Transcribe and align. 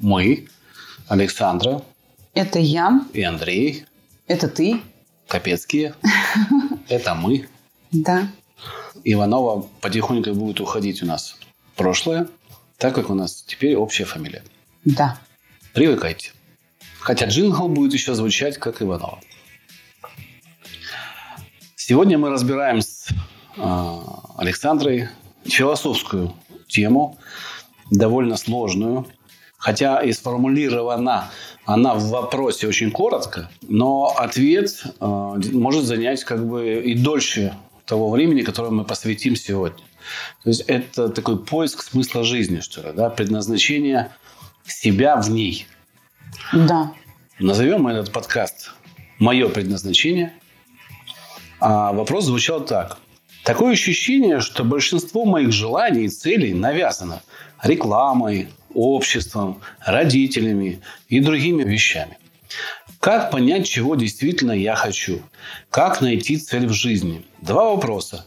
мы, 0.00 0.48
Александра 1.08 1.82
Это 2.34 2.58
я, 2.58 3.04
и 3.12 3.22
Андрей 3.22 3.86
это 4.30 4.46
ты. 4.46 4.80
Капецкие. 5.26 5.96
Это 6.88 7.16
мы. 7.16 7.48
Да. 7.90 8.28
Иванова 9.02 9.66
потихоньку 9.80 10.32
будет 10.34 10.60
уходить 10.60 11.02
у 11.02 11.06
нас 11.06 11.34
в 11.72 11.76
прошлое, 11.76 12.28
так 12.78 12.94
как 12.94 13.10
у 13.10 13.14
нас 13.14 13.42
теперь 13.42 13.74
общая 13.74 14.04
фамилия. 14.04 14.44
Да. 14.84 15.18
Привыкайте. 15.74 16.30
Хотя 17.00 17.26
джингл 17.26 17.66
будет 17.66 17.92
еще 17.92 18.14
звучать, 18.14 18.56
как 18.58 18.82
Иванова. 18.82 19.18
Сегодня 21.74 22.16
мы 22.16 22.30
разбираем 22.30 22.82
с 22.82 23.08
э, 23.56 23.98
Александрой 24.36 25.08
философскую 25.44 26.36
тему, 26.68 27.18
довольно 27.90 28.36
сложную, 28.36 29.08
хотя 29.60 30.02
и 30.02 30.12
сформулирована 30.12 31.30
она 31.66 31.94
в 31.94 32.08
вопросе 32.08 32.66
очень 32.66 32.90
коротко, 32.90 33.48
но 33.68 34.12
ответ 34.16 34.82
э, 34.84 35.40
может 35.52 35.84
занять 35.84 36.24
как 36.24 36.44
бы 36.48 36.82
и 36.82 36.94
дольше 36.94 37.54
того 37.84 38.10
времени, 38.10 38.40
которое 38.40 38.70
мы 38.70 38.84
посвятим 38.84 39.36
сегодня. 39.36 39.84
То 40.42 40.48
есть 40.48 40.62
это 40.66 41.10
такой 41.10 41.38
поиск 41.38 41.82
смысла 41.82 42.24
жизни, 42.24 42.60
что 42.60 42.82
ли, 42.82 42.92
да, 42.92 43.10
предназначение 43.10 44.10
себя 44.66 45.16
в 45.16 45.30
ней. 45.30 45.66
Да. 46.52 46.92
Назовем 47.38 47.86
этот 47.86 48.10
подкаст 48.10 48.72
«Мое 49.18 49.48
предназначение». 49.48 50.32
А 51.60 51.92
вопрос 51.92 52.24
звучал 52.24 52.64
так. 52.64 52.98
Такое 53.44 53.72
ощущение, 53.72 54.40
что 54.40 54.64
большинство 54.64 55.24
моих 55.26 55.52
желаний 55.52 56.04
и 56.04 56.08
целей 56.08 56.54
навязано 56.54 57.22
рекламой, 57.62 58.48
обществом, 58.74 59.60
родителями 59.84 60.80
и 61.08 61.20
другими 61.20 61.62
вещами. 61.62 62.18
Как 63.00 63.30
понять, 63.30 63.66
чего 63.66 63.94
действительно 63.94 64.52
я 64.52 64.74
хочу? 64.74 65.22
Как 65.70 66.00
найти 66.00 66.36
цель 66.36 66.66
в 66.66 66.72
жизни? 66.72 67.24
Два 67.40 67.70
вопроса. 67.70 68.26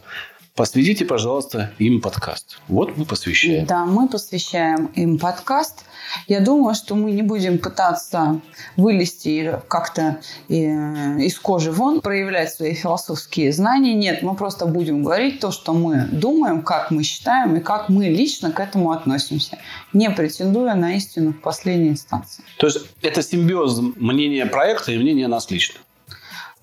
Посвятите, 0.56 1.04
пожалуйста, 1.04 1.72
им 1.80 2.00
подкаст. 2.00 2.60
Вот 2.68 2.96
мы 2.96 3.04
посвящаем. 3.06 3.66
Да, 3.66 3.84
мы 3.84 4.08
посвящаем 4.08 4.86
им 4.94 5.18
подкаст. 5.18 5.84
Я 6.28 6.38
думаю, 6.38 6.76
что 6.76 6.94
мы 6.94 7.10
не 7.10 7.22
будем 7.22 7.58
пытаться 7.58 8.40
вылезти 8.76 9.58
как-то 9.66 10.20
э, 10.48 10.52
из 10.52 11.40
кожи 11.40 11.72
вон, 11.72 12.00
проявлять 12.00 12.54
свои 12.54 12.74
философские 12.74 13.52
знания. 13.52 13.94
Нет, 13.94 14.22
мы 14.22 14.36
просто 14.36 14.66
будем 14.66 15.02
говорить 15.02 15.40
то, 15.40 15.50
что 15.50 15.72
мы 15.72 16.06
думаем, 16.12 16.62
как 16.62 16.92
мы 16.92 17.02
считаем 17.02 17.56
и 17.56 17.60
как 17.60 17.88
мы 17.88 18.04
лично 18.04 18.52
к 18.52 18.60
этому 18.60 18.92
относимся, 18.92 19.58
не 19.92 20.08
претендуя 20.08 20.76
на 20.76 20.94
истину 20.94 21.32
в 21.32 21.40
последней 21.40 21.88
инстанции. 21.88 22.44
То 22.58 22.68
есть 22.68 22.78
это 23.02 23.24
симбиоз 23.24 23.80
мнения 23.96 24.46
проекта 24.46 24.92
и 24.92 24.98
мнения 24.98 25.26
нас 25.26 25.50
лично. 25.50 25.80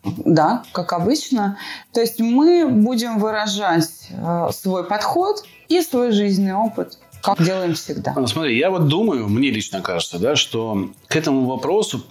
Да, 0.03 0.63
как 0.71 0.93
обычно. 0.93 1.57
То 1.93 2.01
есть 2.01 2.19
мы 2.19 2.67
будем 2.67 3.19
выражать 3.19 4.09
э, 4.09 4.49
свой 4.51 4.83
подход 4.83 5.43
и 5.67 5.81
свой 5.81 6.11
жизненный 6.11 6.55
опыт, 6.55 6.97
как 7.21 7.41
делаем 7.43 7.75
всегда. 7.75 8.13
Ну, 8.15 8.25
Смотри, 8.25 8.57
я 8.57 8.71
вот 8.71 8.87
думаю, 8.87 9.27
мне 9.27 9.51
лично 9.51 9.81
кажется, 9.81 10.17
да, 10.17 10.35
что 10.35 10.89
к 11.07 11.15
этому 11.15 11.45
вопросу 11.45 12.03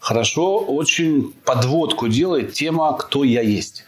хорошо 0.00 0.58
очень 0.58 1.32
подводку 1.44 2.08
делает 2.08 2.52
тема 2.52 2.92
«Кто 2.94 3.22
я 3.22 3.42
есть?» 3.42 3.84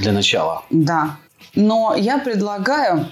для 0.00 0.12
начала. 0.12 0.64
Да. 0.70 1.16
Но 1.54 1.94
я 1.96 2.18
предлагаю 2.18 3.08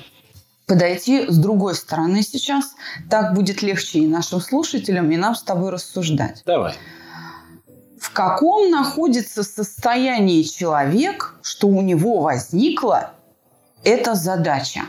подойти 0.67 1.27
с 1.29 1.39
другой 1.39 1.75
стороны 1.75 2.23
сейчас. 2.23 2.75
Так 3.09 3.35
будет 3.35 3.63
легче 3.63 4.01
и 4.01 4.07
нашим 4.07 4.41
слушателям, 4.41 5.11
и 5.11 5.17
нам 5.17 5.35
с 5.35 5.43
тобой 5.43 5.71
рассуждать. 5.71 6.43
Давай. 6.45 6.75
В 7.99 8.13
каком 8.13 8.71
находится 8.71 9.43
состоянии 9.43 10.43
человек, 10.43 11.35
что 11.43 11.69
у 11.69 11.81
него 11.81 12.21
возникла 12.21 13.13
эта 13.85 14.15
задача? 14.15 14.83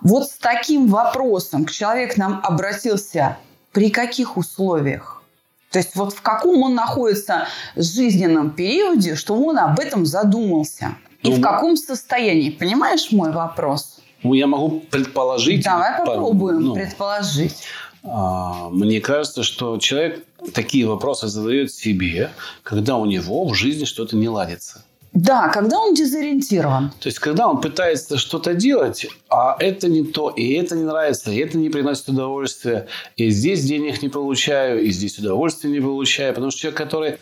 Вот 0.00 0.28
с 0.28 0.38
таким 0.38 0.88
вопросом 0.88 1.66
человек 1.66 2.14
к 2.14 2.16
нам 2.16 2.40
обратился 2.42 3.38
при 3.72 3.90
каких 3.90 4.36
условиях? 4.36 5.22
То 5.70 5.78
есть 5.78 5.96
вот 5.96 6.12
в 6.12 6.20
каком 6.22 6.62
он 6.62 6.74
находится 6.74 7.46
жизненном 7.76 8.50
периоде, 8.50 9.14
что 9.14 9.34
он 9.34 9.58
об 9.58 9.78
этом 9.80 10.04
задумался? 10.04 10.96
И 11.22 11.30
Ну, 11.30 11.36
в 11.36 11.40
каком 11.40 11.76
состоянии? 11.76 12.50
Понимаешь 12.50 13.10
мой 13.12 13.32
вопрос? 13.32 14.00
Ну, 14.22 14.34
я 14.34 14.46
могу 14.46 14.80
предположить. 14.80 15.64
Давай 15.64 15.98
по- 15.98 16.06
попробуем 16.06 16.60
ну, 16.60 16.74
предположить. 16.74 17.62
А, 18.04 18.68
Мне 18.70 19.00
кажется, 19.00 19.42
что 19.42 19.78
человек 19.78 20.24
такие 20.54 20.86
вопросы 20.86 21.28
задает 21.28 21.72
себе, 21.72 22.30
когда 22.62 22.96
у 22.96 23.06
него 23.06 23.46
в 23.46 23.54
жизни 23.54 23.84
что-то 23.84 24.16
не 24.16 24.28
ладится. 24.28 24.84
Да, 25.12 25.48
когда 25.48 25.78
он 25.78 25.94
дезориентирован. 25.94 26.90
То 26.98 27.08
есть, 27.08 27.18
когда 27.18 27.46
он 27.46 27.60
пытается 27.60 28.16
что-то 28.16 28.54
делать, 28.54 29.06
а 29.28 29.56
это 29.58 29.88
не 29.88 30.04
то, 30.04 30.30
и 30.30 30.54
это 30.54 30.74
не 30.74 30.84
нравится, 30.84 31.30
и 31.30 31.36
это 31.36 31.58
не 31.58 31.68
приносит 31.68 32.08
удовольствия, 32.08 32.88
и 33.16 33.28
здесь 33.28 33.62
денег 33.62 34.00
не 34.02 34.08
получаю, 34.08 34.82
и 34.82 34.90
здесь 34.90 35.18
удовольствия 35.18 35.70
не 35.70 35.80
получаю. 35.80 36.32
Потому 36.32 36.50
что 36.50 36.60
человек, 36.60 36.78
который 36.78 37.18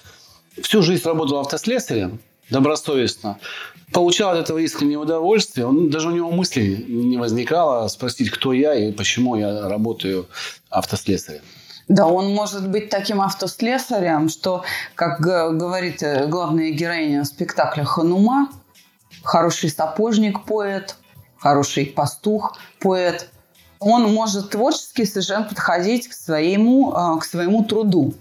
всю 0.63 0.83
жизнь 0.83 1.03
работал 1.05 1.41
автослесарем, 1.41 2.21
добросовестно, 2.51 3.39
получал 3.93 4.33
от 4.33 4.39
этого 4.39 4.59
искреннее 4.59 4.99
удовольствие, 4.99 5.67
он, 5.67 5.91
даже 5.91 6.09
у 6.09 6.13
него 6.13 6.31
мысли 6.31 6.85
не 6.89 7.17
возникало 7.17 7.89
спросить, 7.89 8.31
кто 8.31 8.53
я 8.53 8.75
и 8.75 8.93
почему 8.93 9.37
я 9.37 9.69
работаю 9.69 10.27
автослесарем. 10.69 11.43
Да, 11.89 12.07
он 12.07 12.33
может 12.33 12.69
быть 12.69 12.89
таким 12.89 13.21
автослесарем, 13.21 14.29
что, 14.29 14.63
как 14.95 15.21
говорит 15.21 16.03
э, 16.05 16.29
главная 16.29 16.71
героиня 16.71 17.25
спектакля 17.25 17.83
Ханума, 17.83 18.49
хороший 19.25 19.71
сапожник, 19.71 20.45
поэт, 20.45 20.95
хороший 21.37 21.87
пастух, 21.87 22.57
поэт, 22.79 23.29
он 23.81 24.13
может 24.13 24.51
творчески 24.51 25.05
совершенно 25.05 25.45
подходить 25.45 26.07
к 26.07 26.13
своему, 26.13 26.95
э, 26.95 27.19
к 27.19 27.25
своему 27.25 27.65
труду. 27.65 28.15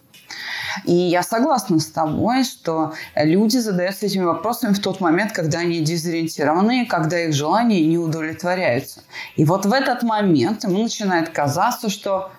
И 0.86 0.94
я 0.94 1.24
согласна 1.24 1.80
с 1.80 1.88
тобой, 1.88 2.44
что 2.44 2.94
люди 3.16 3.58
задаются 3.58 4.06
этими 4.06 4.24
вопросами 4.24 4.74
в 4.74 4.82
тот 4.82 5.00
момент, 5.02 5.32
когда 5.32 5.60
они 5.60 5.82
дезориентированы, 5.82 6.86
когда 6.86 7.20
их 7.20 7.34
желания 7.34 7.86
не 7.86 7.98
удовлетворяются. 7.98 9.04
И 9.36 9.46
вот 9.46 9.66
в 9.66 9.74
этот 9.74 10.04
момент 10.04 10.64
ему 10.64 10.84
начинает 10.84 11.30
казаться, 11.30 11.90
что 11.90 12.32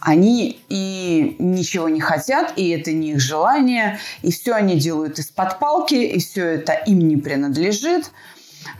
они 0.00 0.60
и 0.68 1.36
ничего 1.38 1.88
не 1.88 2.00
хотят, 2.00 2.52
и 2.56 2.68
это 2.68 2.92
не 2.92 3.12
их 3.12 3.20
желание, 3.20 3.98
и 4.22 4.30
все 4.30 4.52
они 4.52 4.76
делают 4.76 5.18
из-под 5.18 5.58
палки, 5.58 5.94
и 5.94 6.18
все 6.20 6.44
это 6.44 6.72
им 6.72 7.00
не 7.00 7.16
принадлежит. 7.16 8.10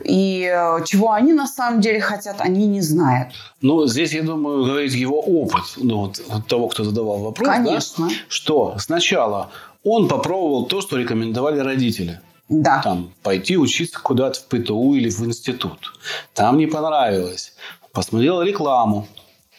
И 0.03 0.49
э, 0.51 0.83
чего 0.85 1.11
они 1.11 1.33
на 1.33 1.47
самом 1.47 1.81
деле 1.81 1.99
хотят, 1.99 2.37
они 2.39 2.67
не 2.67 2.81
знают. 2.81 3.29
Ну, 3.61 3.85
здесь, 3.87 4.13
я 4.13 4.23
думаю, 4.23 4.65
говорит 4.65 4.93
его 4.93 5.19
опыт, 5.19 5.63
ну, 5.77 6.01
вот, 6.01 6.21
вот 6.27 6.47
того, 6.47 6.67
кто 6.67 6.83
задавал 6.83 7.19
вопрос, 7.19 7.47
да, 7.47 7.55
Конечно. 7.55 8.09
что 8.27 8.75
сначала 8.77 9.49
он 9.83 10.07
попробовал 10.07 10.65
то, 10.65 10.81
что 10.81 10.97
рекомендовали 10.97 11.59
родители. 11.59 12.19
Да. 12.49 12.81
Там, 12.83 13.11
пойти 13.21 13.57
учиться 13.57 13.99
куда-то 13.99 14.39
в 14.39 14.45
ПТУ 14.45 14.95
или 14.95 15.09
в 15.09 15.21
институт. 15.21 15.93
Там 16.33 16.57
не 16.57 16.65
понравилось. 16.65 17.53
Посмотрел 17.93 18.41
рекламу. 18.41 19.07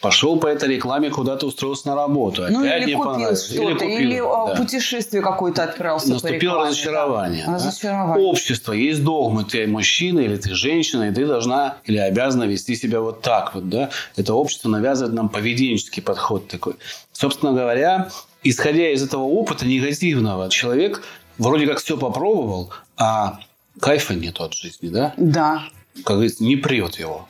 Пошел 0.01 0.39
по 0.39 0.47
этой 0.47 0.67
рекламе 0.67 1.11
куда-то 1.11 1.45
устроился 1.45 1.87
на 1.89 1.95
работу. 1.95 2.43
Ну 2.49 2.61
Опять 2.61 2.81
или 2.81 2.95
не 2.95 2.95
купил 2.95 3.35
что-то, 3.35 3.85
или, 3.85 4.19
купил, 4.19 4.25
э, 4.25 4.47
да. 4.47 4.55
путешествие 4.55 5.21
какое-то 5.21 5.63
отправился 5.63 6.07
по 6.07 6.13
Наступило 6.13 6.39
рекламе, 6.39 6.69
разочарование. 6.69 7.43
да. 7.45 7.51
да? 7.51 7.57
Разочарование. 7.57 8.27
Общество, 8.27 8.73
есть 8.73 9.03
догмы. 9.03 9.43
Ты 9.43 9.67
мужчина 9.67 10.19
или 10.19 10.37
ты 10.37 10.55
женщина, 10.55 11.09
и 11.09 11.13
ты 11.13 11.27
должна 11.27 11.77
или 11.85 11.97
обязана 11.97 12.45
вести 12.45 12.75
себя 12.75 12.99
вот 12.99 13.21
так 13.21 13.53
вот. 13.53 13.69
Да? 13.69 13.91
Это 14.15 14.33
общество 14.33 14.69
навязывает 14.69 15.13
нам 15.13 15.29
поведенческий 15.29 16.01
подход 16.01 16.47
такой. 16.47 16.73
Собственно 17.11 17.53
говоря, 17.53 18.09
исходя 18.43 18.89
из 18.89 19.03
этого 19.03 19.21
опыта 19.21 19.67
негативного, 19.67 20.49
человек 20.49 21.03
вроде 21.37 21.67
как 21.67 21.77
все 21.79 21.95
попробовал, 21.95 22.71
а 22.97 23.39
кайфа 23.79 24.15
нету 24.15 24.43
от 24.45 24.55
жизни. 24.55 24.89
Да? 24.89 25.13
Да. 25.17 25.63
Как 26.03 26.15
говорится, 26.15 26.43
не 26.43 26.55
прет 26.55 26.95
его. 26.95 27.27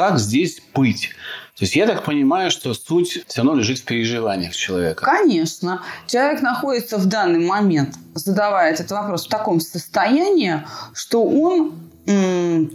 Как 0.00 0.18
здесь 0.18 0.62
быть? 0.74 1.10
То 1.58 1.64
есть 1.64 1.76
я 1.76 1.86
так 1.86 2.04
понимаю, 2.04 2.50
что 2.50 2.72
суть 2.72 3.22
все 3.26 3.42
равно 3.42 3.54
лежит 3.54 3.80
в 3.80 3.84
переживаниях 3.84 4.56
человека. 4.56 5.04
Конечно. 5.04 5.82
Человек 6.06 6.40
находится 6.40 6.96
в 6.96 7.04
данный 7.04 7.46
момент, 7.46 7.96
задавая 8.14 8.72
этот 8.72 8.90
вопрос, 8.90 9.26
в 9.26 9.28
таком 9.28 9.60
состоянии, 9.60 10.64
что 10.94 11.22
он 11.22 11.74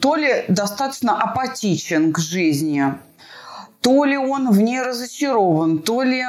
то 0.02 0.16
ли 0.16 0.46
достаточно 0.50 1.20
апатичен 1.20 2.14
к 2.14 2.20
жизни, 2.20 2.94
то 3.82 4.06
ли 4.06 4.18
он 4.18 4.52
в 4.52 4.62
ней 4.62 4.82
разочарован, 4.82 5.80
то 5.80 6.04
ли 6.04 6.24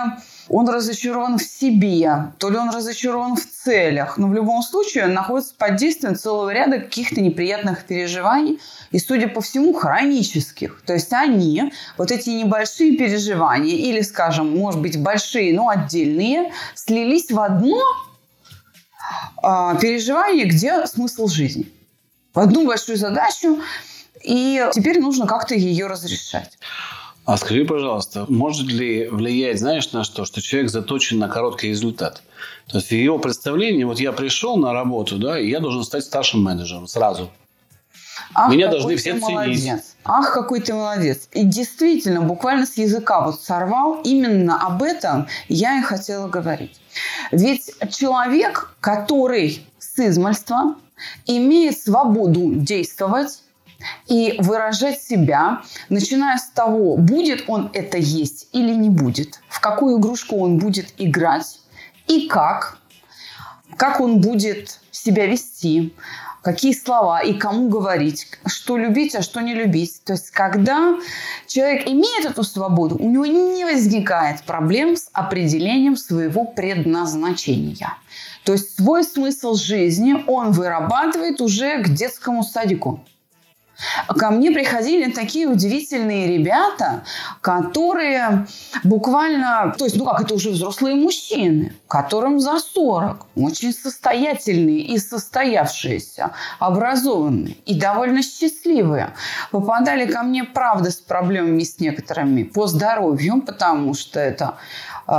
он 0.48 0.69
разочарован 0.69 1.38
в 1.38 1.43
себе, 1.43 2.32
то 2.38 2.50
ли 2.50 2.56
он 2.56 2.70
разочарован 2.70 3.37
в 3.37 3.46
целях. 3.46 4.16
Но 4.16 4.28
в 4.28 4.34
любом 4.34 4.62
случае 4.62 5.04
он 5.04 5.14
находится 5.14 5.54
под 5.56 5.76
действием 5.76 6.14
целого 6.14 6.50
ряда 6.50 6.78
каких-то 6.78 7.20
неприятных 7.20 7.84
переживаний 7.84 8.60
и, 8.93 8.98
судя 8.98 9.28
по 9.28 9.40
всему, 9.40 9.72
хронических. 9.72 10.82
То 10.87 10.93
есть 10.94 11.12
они, 11.12 11.72
вот 11.98 12.12
эти 12.12 12.31
небольшие 12.31 12.96
переживания 12.96 13.76
или, 13.76 14.00
скажем, 14.02 14.56
может 14.56 14.81
быть, 14.81 15.00
большие, 15.00 15.54
но 15.54 15.69
отдельные, 15.69 16.52
слились 16.75 17.31
в 17.31 17.40
одно 17.40 17.81
а, 19.43 19.75
переживание, 19.76 20.46
где 20.46 20.87
смысл 20.87 21.26
жизни. 21.26 21.72
В 22.34 22.38
одну 22.38 22.66
большую 22.66 22.98
задачу, 22.98 23.60
и 24.22 24.64
теперь 24.72 25.00
нужно 25.00 25.26
как-то 25.26 25.54
ее 25.54 25.87
разрешать. 25.87 26.58
А 27.26 27.37
скажи, 27.37 27.64
пожалуйста, 27.64 28.25
может 28.28 28.69
ли 28.69 29.08
влиять, 29.08 29.58
знаешь, 29.58 29.90
на 29.93 30.05
что, 30.05 30.25
что 30.25 30.40
человек 30.40 30.70
заточен 30.70 31.19
на 31.19 31.28
короткий 31.28 31.69
результат? 31.70 32.23
То 32.69 32.78
есть 32.78 32.93
его 32.93 33.19
представлении, 33.19 33.82
вот 33.82 33.99
я 33.99 34.12
пришел 34.12 34.56
на 34.56 34.73
работу, 34.73 35.19
да, 35.19 35.37
и 35.38 35.50
я 35.50 35.58
должен 35.58 35.82
стать 35.82 36.05
старшим 36.05 36.44
менеджером 36.44 36.87
сразу. 36.87 37.31
Ах, 38.32 38.52
Меня 38.52 38.67
какой 38.67 38.78
должны 38.78 38.93
ты 38.94 39.00
все 39.00 39.11
ценить. 39.12 39.28
молодец. 39.28 39.96
Ах, 40.05 40.32
какой 40.32 40.61
ты 40.61 40.73
молодец. 40.75 41.28
И 41.32 41.43
действительно, 41.44 42.20
буквально 42.20 42.64
с 42.64 42.76
языка 42.76 43.20
вот 43.25 43.40
сорвал. 43.40 44.00
Именно 44.05 44.61
об 44.61 44.82
этом 44.82 45.26
я 45.49 45.79
и 45.81 45.82
хотела 45.82 46.29
говорить. 46.29 46.81
Ведь 47.32 47.72
человек, 47.90 48.75
который 48.81 49.67
с 49.79 49.99
измальства 49.99 50.76
имеет 51.26 51.79
свободу 51.79 52.52
действовать, 52.55 53.40
и 54.06 54.37
выражать 54.38 55.00
себя, 55.00 55.62
начиная 55.88 56.38
с 56.38 56.49
того, 56.50 56.96
будет 56.96 57.44
он 57.49 57.70
это 57.73 57.99
есть 57.99 58.49
или 58.52 58.75
не 58.75 58.90
будет, 58.90 59.40
в 59.49 59.61
какую 59.61 59.99
игрушку 59.99 60.37
он 60.38 60.58
будет 60.58 60.94
играть 60.99 61.61
и 62.06 62.28
как, 62.28 62.78
как 63.76 64.00
он 64.00 64.20
будет 64.20 64.81
себя 64.90 65.26
вести, 65.26 65.94
какие 66.43 66.73
слова 66.73 67.20
и 67.20 67.34
кому 67.34 67.69
говорить, 67.69 68.28
что 68.46 68.76
любить, 68.76 69.17
а 69.17 69.23
что 69.23 69.40
не 69.40 69.52
любить. 69.52 70.00
То 70.05 70.12
есть, 70.12 70.31
когда 70.31 70.94
человек 71.49 71.88
имеет 71.88 72.25
эту 72.25 72.44
свободу, 72.44 72.96
у 72.96 73.11
него 73.11 73.26
не 73.26 73.64
возникает 73.64 74.43
проблем 74.44 74.96
с 74.96 75.08
определением 75.12 75.96
своего 75.96 76.44
предназначения. 76.44 77.94
То 78.44 78.52
есть 78.52 78.76
свой 78.76 79.02
смысл 79.02 79.56
жизни 79.56 80.22
он 80.29 80.52
вырабатывает 80.52 81.40
уже 81.40 81.82
к 81.82 81.88
детскому 81.88 82.44
садику. 82.44 83.05
Ко 84.08 84.31
мне 84.31 84.50
приходили 84.50 85.11
такие 85.11 85.49
удивительные 85.49 86.26
ребята, 86.38 87.05
которые 87.40 88.46
буквально, 88.84 89.75
то 89.76 89.84
есть, 89.84 89.96
ну 89.96 90.06
как, 90.06 90.23
это 90.23 90.34
уже 90.34 90.50
взрослые 90.50 90.94
мужчины, 90.94 91.75
которым 91.88 92.40
за 92.40 92.58
40, 92.58 93.26
очень 93.37 93.73
состоятельные 93.73 94.81
и 94.81 94.99
состоявшиеся, 94.99 96.32
образованные 96.58 97.56
и 97.67 97.78
довольно 97.78 98.23
счастливые, 98.23 99.12
попадали 99.50 100.06
ко 100.06 100.22
мне, 100.22 100.44
правда, 100.44 100.90
с 100.90 100.96
проблемами 100.96 101.62
с 101.62 101.79
некоторыми 101.79 102.44
по 102.44 102.67
здоровью, 102.67 103.43
потому 103.43 103.94
что 103.94 104.20
это 104.20 104.56
э, 105.06 105.12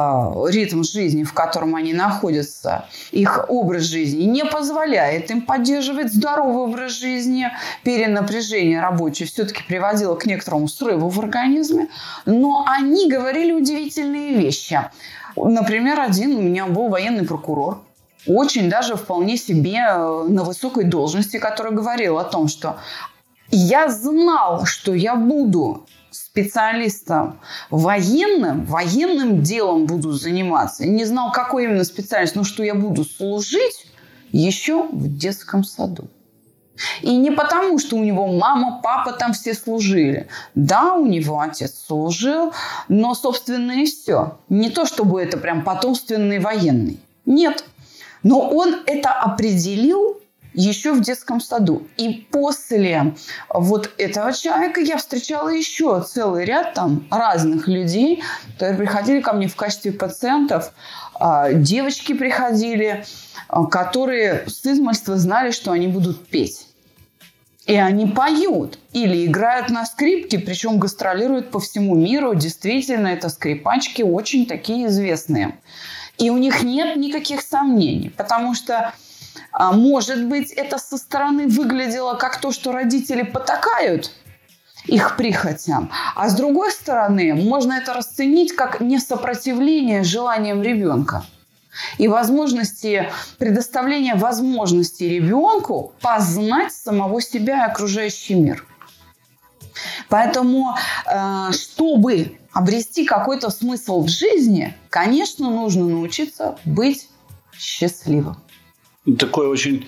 ритм 0.49 0.83
жизни, 0.83 1.23
в 1.23 1.33
котором 1.33 1.75
они 1.75 1.93
находятся, 1.93 2.85
их 3.11 3.45
образ 3.49 3.83
жизни 3.83 4.23
не 4.23 4.45
позволяет 4.45 5.29
им 5.29 5.41
поддерживать 5.41 6.11
здоровый 6.13 6.63
образ 6.63 6.93
жизни. 6.93 7.51
Перенапряжение 7.83 8.46
рабочее 8.79 9.27
все-таки 9.27 9.63
приводило 9.67 10.15
к 10.15 10.25
некоторому 10.25 10.67
срыву 10.67 11.09
в 11.09 11.19
организме. 11.19 11.87
Но 12.25 12.65
они 12.67 13.09
говорили 13.09 13.51
удивительные 13.51 14.35
вещи. 14.35 14.79
Например, 15.35 15.99
один 15.99 16.35
у 16.35 16.41
меня 16.41 16.65
был 16.65 16.89
военный 16.89 17.25
прокурор, 17.25 17.81
очень 18.25 18.69
даже 18.69 18.95
вполне 18.95 19.37
себе 19.37 19.77
э, 19.77 20.25
на 20.27 20.43
высокой 20.43 20.83
должности, 20.83 21.37
который 21.37 21.71
говорил 21.71 22.17
о 22.17 22.23
том, 22.23 22.47
что 22.47 22.77
я 23.49 23.89
знал, 23.89 24.65
что 24.65 24.93
я 24.93 25.15
буду 25.15 25.85
специалистом 26.11 27.39
военным, 27.69 28.65
военным 28.65 29.43
делом 29.43 29.85
буду 29.85 30.11
заниматься. 30.11 30.85
Не 30.85 31.05
знал, 31.05 31.31
какой 31.31 31.65
именно 31.65 31.83
специальность, 31.83 32.35
но 32.35 32.43
что 32.43 32.63
я 32.63 32.75
буду 32.75 33.03
служить 33.03 33.87
еще 34.31 34.87
в 34.87 35.17
детском 35.17 35.63
саду. 35.63 36.09
И 37.01 37.15
не 37.15 37.31
потому, 37.31 37.79
что 37.79 37.95
у 37.95 38.03
него 38.03 38.27
мама, 38.27 38.79
папа 38.83 39.13
там 39.13 39.33
все 39.33 39.53
служили. 39.53 40.27
Да, 40.55 40.93
у 40.93 41.05
него 41.05 41.39
отец 41.39 41.85
служил, 41.87 42.53
но, 42.87 43.13
собственно, 43.15 43.71
и 43.71 43.85
все. 43.85 44.37
Не 44.49 44.69
то, 44.69 44.85
чтобы 44.85 45.21
это 45.21 45.37
прям 45.37 45.63
потомственный 45.63 46.39
военный. 46.39 46.99
Нет. 47.25 47.63
Но 48.23 48.49
он 48.49 48.75
это 48.85 49.11
определил 49.11 50.17
еще 50.57 50.91
в 50.93 51.01
детском 51.01 51.39
саду. 51.39 51.87
И 51.97 52.27
после 52.31 53.15
вот 53.49 53.91
этого 53.97 54.33
человека 54.33 54.81
я 54.81 54.97
встречала 54.97 55.49
еще 55.49 56.01
целый 56.01 56.45
ряд 56.45 56.73
там 56.73 57.05
разных 57.11 57.67
людей, 57.67 58.23
которые 58.53 58.77
приходили 58.77 59.21
ко 59.21 59.33
мне 59.33 59.47
в 59.47 59.55
качестве 59.55 59.91
пациентов. 59.91 60.73
А, 61.13 61.53
девочки 61.53 62.13
приходили, 62.13 63.05
а, 63.47 63.65
которые 63.65 64.45
с 64.47 64.65
измольства 64.65 65.15
знали, 65.17 65.51
что 65.51 65.71
они 65.71 65.87
будут 65.87 66.27
петь. 66.27 66.66
И 67.67 67.75
они 67.75 68.05
поют 68.05 68.79
или 68.93 69.25
играют 69.25 69.69
на 69.69 69.85
скрипке, 69.85 70.39
причем 70.39 70.79
гастролируют 70.79 71.51
по 71.51 71.59
всему 71.59 71.95
миру. 71.95 72.33
Действительно, 72.33 73.07
это 73.07 73.27
скрипачки 73.27 74.01
очень 74.01 74.45
такие 74.45 74.87
известные. 74.87 75.59
И 76.17 76.29
у 76.29 76.37
них 76.37 76.63
нет 76.63 76.95
никаких 76.95 77.41
сомнений, 77.41 78.09
потому 78.09 78.55
что 78.55 78.93
а, 79.51 79.73
может 79.73 80.25
быть, 80.25 80.51
это 80.51 80.77
со 80.77 80.97
стороны 80.97 81.47
выглядело 81.47 82.15
как 82.15 82.39
то, 82.39 82.53
что 82.53 82.71
родители 82.71 83.23
потакают 83.23 84.11
их 84.85 85.17
прихотям. 85.17 85.91
А 86.15 86.29
с 86.29 86.35
другой 86.35 86.71
стороны, 86.71 87.33
можно 87.33 87.73
это 87.73 87.93
расценить 87.93 88.55
как 88.55 88.79
несопротивление 88.79 90.03
желаниям 90.03 90.61
ребенка 90.61 91.25
и 91.97 92.07
возможности 92.07 93.11
предоставления 93.37 94.15
возможности 94.15 95.03
ребенку 95.03 95.93
познать 96.01 96.73
самого 96.73 97.21
себя 97.21 97.65
и 97.65 97.71
окружающий 97.71 98.35
мир. 98.35 98.65
Поэтому, 100.09 100.75
э, 101.05 101.51
чтобы 101.51 102.37
обрести 102.51 103.05
какой-то 103.05 103.49
смысл 103.49 104.03
в 104.03 104.09
жизни, 104.09 104.75
конечно, 104.89 105.49
нужно 105.49 105.87
научиться 105.87 106.57
быть 106.65 107.07
счастливым. 107.57 108.37
Такое 109.17 109.47
очень 109.47 109.87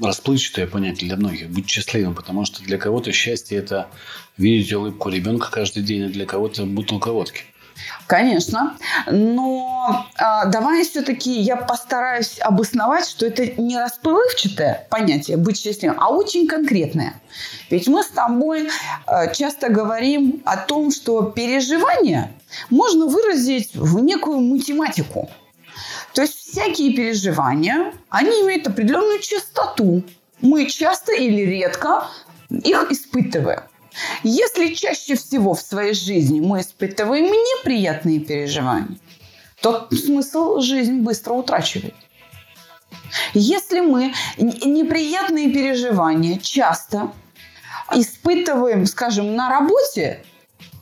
расплывчатое 0.00 0.66
понятие 0.66 1.08
для 1.08 1.16
многих. 1.16 1.50
Быть 1.50 1.68
счастливым, 1.68 2.14
потому 2.14 2.44
что 2.44 2.62
для 2.62 2.78
кого-то 2.78 3.12
счастье– 3.12 3.58
это 3.58 3.88
видеть 4.36 4.72
улыбку 4.72 5.10
ребенка 5.10 5.50
каждый 5.50 5.82
день, 5.82 6.04
а 6.04 6.08
для 6.08 6.26
кого-то 6.26 6.66
бутылка 6.66 7.12
водки. 7.12 7.44
Конечно. 8.06 8.76
Но 9.10 10.06
э, 10.16 10.48
давай 10.50 10.84
все-таки 10.84 11.30
я 11.40 11.56
постараюсь 11.56 12.38
обосновать, 12.40 13.08
что 13.08 13.26
это 13.26 13.46
не 13.60 13.78
расплывчатое 13.78 14.86
понятие 14.90 15.36
быть 15.36 15.58
счастливым, 15.58 15.98
а 16.00 16.10
очень 16.10 16.46
конкретное. 16.46 17.14
Ведь 17.70 17.88
мы 17.88 18.02
с 18.02 18.08
тобой 18.08 18.68
э, 19.06 19.34
часто 19.34 19.68
говорим 19.70 20.42
о 20.44 20.56
том, 20.56 20.90
что 20.90 21.22
переживания 21.22 22.32
можно 22.70 23.06
выразить 23.06 23.74
в 23.74 23.98
некую 24.00 24.40
математику. 24.40 25.30
То 26.14 26.22
есть 26.22 26.34
всякие 26.34 26.94
переживания, 26.94 27.94
они 28.10 28.42
имеют 28.42 28.66
определенную 28.66 29.20
частоту. 29.20 30.02
Мы 30.40 30.66
часто 30.66 31.12
или 31.12 31.40
редко 31.42 32.08
их 32.50 32.90
испытываем. 32.90 33.62
Если 34.22 34.74
чаще 34.74 35.16
всего 35.16 35.54
в 35.54 35.60
своей 35.60 35.94
жизни 35.94 36.40
мы 36.40 36.60
испытываем 36.60 37.26
неприятные 37.26 38.20
переживания, 38.20 38.98
то 39.60 39.88
смысл 39.90 40.60
жизни 40.60 41.00
быстро 41.00 41.34
утрачивает. 41.34 41.94
Если 43.34 43.80
мы 43.80 44.14
неприятные 44.38 45.50
переживания 45.50 46.38
часто 46.38 47.12
испытываем, 47.94 48.86
скажем, 48.86 49.36
на 49.36 49.50
работе, 49.50 50.24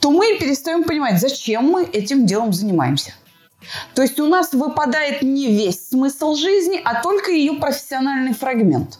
то 0.00 0.10
мы 0.10 0.38
перестаем 0.38 0.84
понимать, 0.84 1.20
зачем 1.20 1.64
мы 1.64 1.84
этим 1.84 2.26
делом 2.26 2.52
занимаемся. 2.52 3.12
То 3.94 4.02
есть 4.02 4.18
у 4.18 4.26
нас 4.26 4.52
выпадает 4.52 5.22
не 5.22 5.48
весь 5.48 5.88
смысл 5.88 6.34
жизни, 6.34 6.80
а 6.82 7.02
только 7.02 7.30
ее 7.30 7.54
профессиональный 7.54 8.32
фрагмент. 8.32 8.98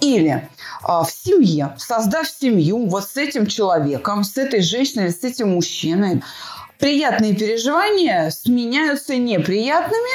Или 0.00 0.48
а, 0.82 1.04
в 1.04 1.10
семье, 1.10 1.74
создав 1.78 2.28
семью 2.28 2.86
вот 2.86 3.04
с 3.04 3.16
этим 3.16 3.46
человеком, 3.46 4.24
с 4.24 4.36
этой 4.36 4.62
женщиной, 4.62 5.10
с 5.10 5.22
этим 5.22 5.50
мужчиной, 5.50 6.22
приятные 6.78 7.34
переживания 7.34 8.30
сменяются 8.30 9.16
неприятными 9.16 10.10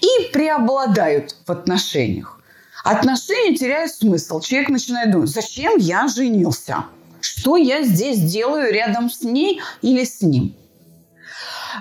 и 0.00 0.32
преобладают 0.32 1.36
в 1.46 1.50
отношениях. 1.50 2.40
Отношения 2.84 3.56
теряют 3.56 3.92
смысл. 3.92 4.40
Человек 4.40 4.68
начинает 4.68 5.10
думать, 5.10 5.30
зачем 5.30 5.76
я 5.78 6.08
женился? 6.08 6.84
Что 7.20 7.56
я 7.56 7.82
здесь 7.82 8.20
делаю 8.20 8.72
рядом 8.72 9.10
с 9.10 9.22
ней 9.22 9.60
или 9.82 10.04
с 10.04 10.20
ним? 10.22 10.54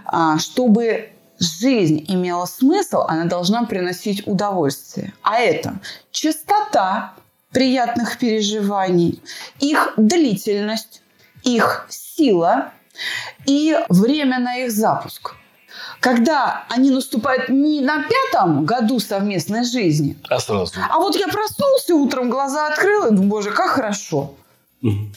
А, 0.05 0.37
чтобы 0.39 1.14
жизнь 1.39 2.05
имела 2.07 2.45
смысл, 2.45 3.01
она 3.07 3.25
должна 3.25 3.65
приносить 3.65 4.25
удовольствие. 4.27 5.13
А 5.21 5.37
это 5.39 5.79
частота 6.11 7.13
приятных 7.51 8.17
переживаний, 8.17 9.21
их 9.59 9.93
длительность, 9.97 11.01
их 11.43 11.85
сила 11.89 12.71
и 13.45 13.77
время 13.89 14.39
на 14.39 14.57
их 14.57 14.71
запуск. 14.71 15.35
Когда 15.99 16.65
они 16.69 16.89
наступают 16.89 17.49
не 17.49 17.81
на 17.81 18.03
пятом 18.03 18.65
году 18.65 18.99
совместной 18.99 19.63
жизни, 19.65 20.17
А 20.29 20.39
сразу. 20.39 20.73
а 20.89 20.99
вот 20.99 21.15
я 21.15 21.27
проснулся 21.27 21.95
утром, 21.95 22.29
глаза 22.29 22.67
открыл, 22.67 23.07
и 23.07 23.09
думаю, 23.11 23.29
боже, 23.29 23.51
как 23.51 23.71
хорошо. 23.71 24.35
Мгм. 24.81 25.13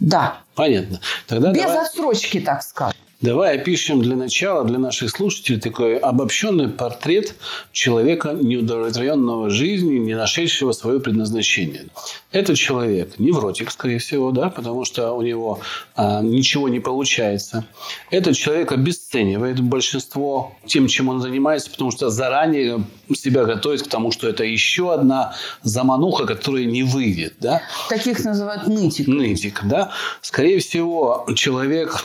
Да, 0.00 0.38
Понятно. 0.54 1.00
Тогда 1.26 1.52
без 1.52 1.62
давай, 1.62 1.84
отсрочки, 1.84 2.40
так 2.40 2.62
скажем. 2.62 2.98
Давай 3.24 3.56
опишем 3.56 4.02
для 4.02 4.16
начала, 4.16 4.64
для 4.64 4.78
наших 4.78 5.10
слушателей, 5.10 5.58
такой 5.58 5.96
обобщенный 5.96 6.68
портрет 6.68 7.34
человека, 7.72 8.36
неудовлетворенного 8.40 9.48
жизнью, 9.48 10.02
не 10.02 10.14
нашедшего 10.14 10.72
свое 10.72 11.00
предназначение. 11.00 11.86
Этот 12.32 12.56
человек 12.56 13.18
невротик, 13.18 13.70
скорее 13.70 13.98
всего, 13.98 14.30
да, 14.30 14.50
потому 14.50 14.84
что 14.84 15.12
у 15.12 15.22
него 15.22 15.60
а, 15.96 16.20
ничего 16.20 16.68
не 16.68 16.80
получается. 16.80 17.64
Этот 18.10 18.36
человек 18.36 18.72
обесценивает 18.72 19.58
большинство 19.60 20.54
тем, 20.66 20.86
чем 20.86 21.08
он 21.08 21.20
занимается, 21.20 21.70
потому 21.70 21.90
что 21.90 22.10
заранее 22.10 22.84
себя 23.14 23.44
готовит 23.44 23.82
к 23.82 23.88
тому, 23.88 24.12
что 24.12 24.28
это 24.28 24.44
еще 24.44 24.92
одна 24.92 25.34
замануха, 25.62 26.26
которая 26.26 26.66
не 26.66 26.82
выйдет, 26.82 27.36
да. 27.40 27.62
Таких 27.88 28.22
называют 28.22 28.66
нытик. 28.66 29.06
нытик, 29.06 29.62
да, 29.64 29.92
скорее 30.20 30.58
всего, 30.58 31.26
человек 31.34 32.04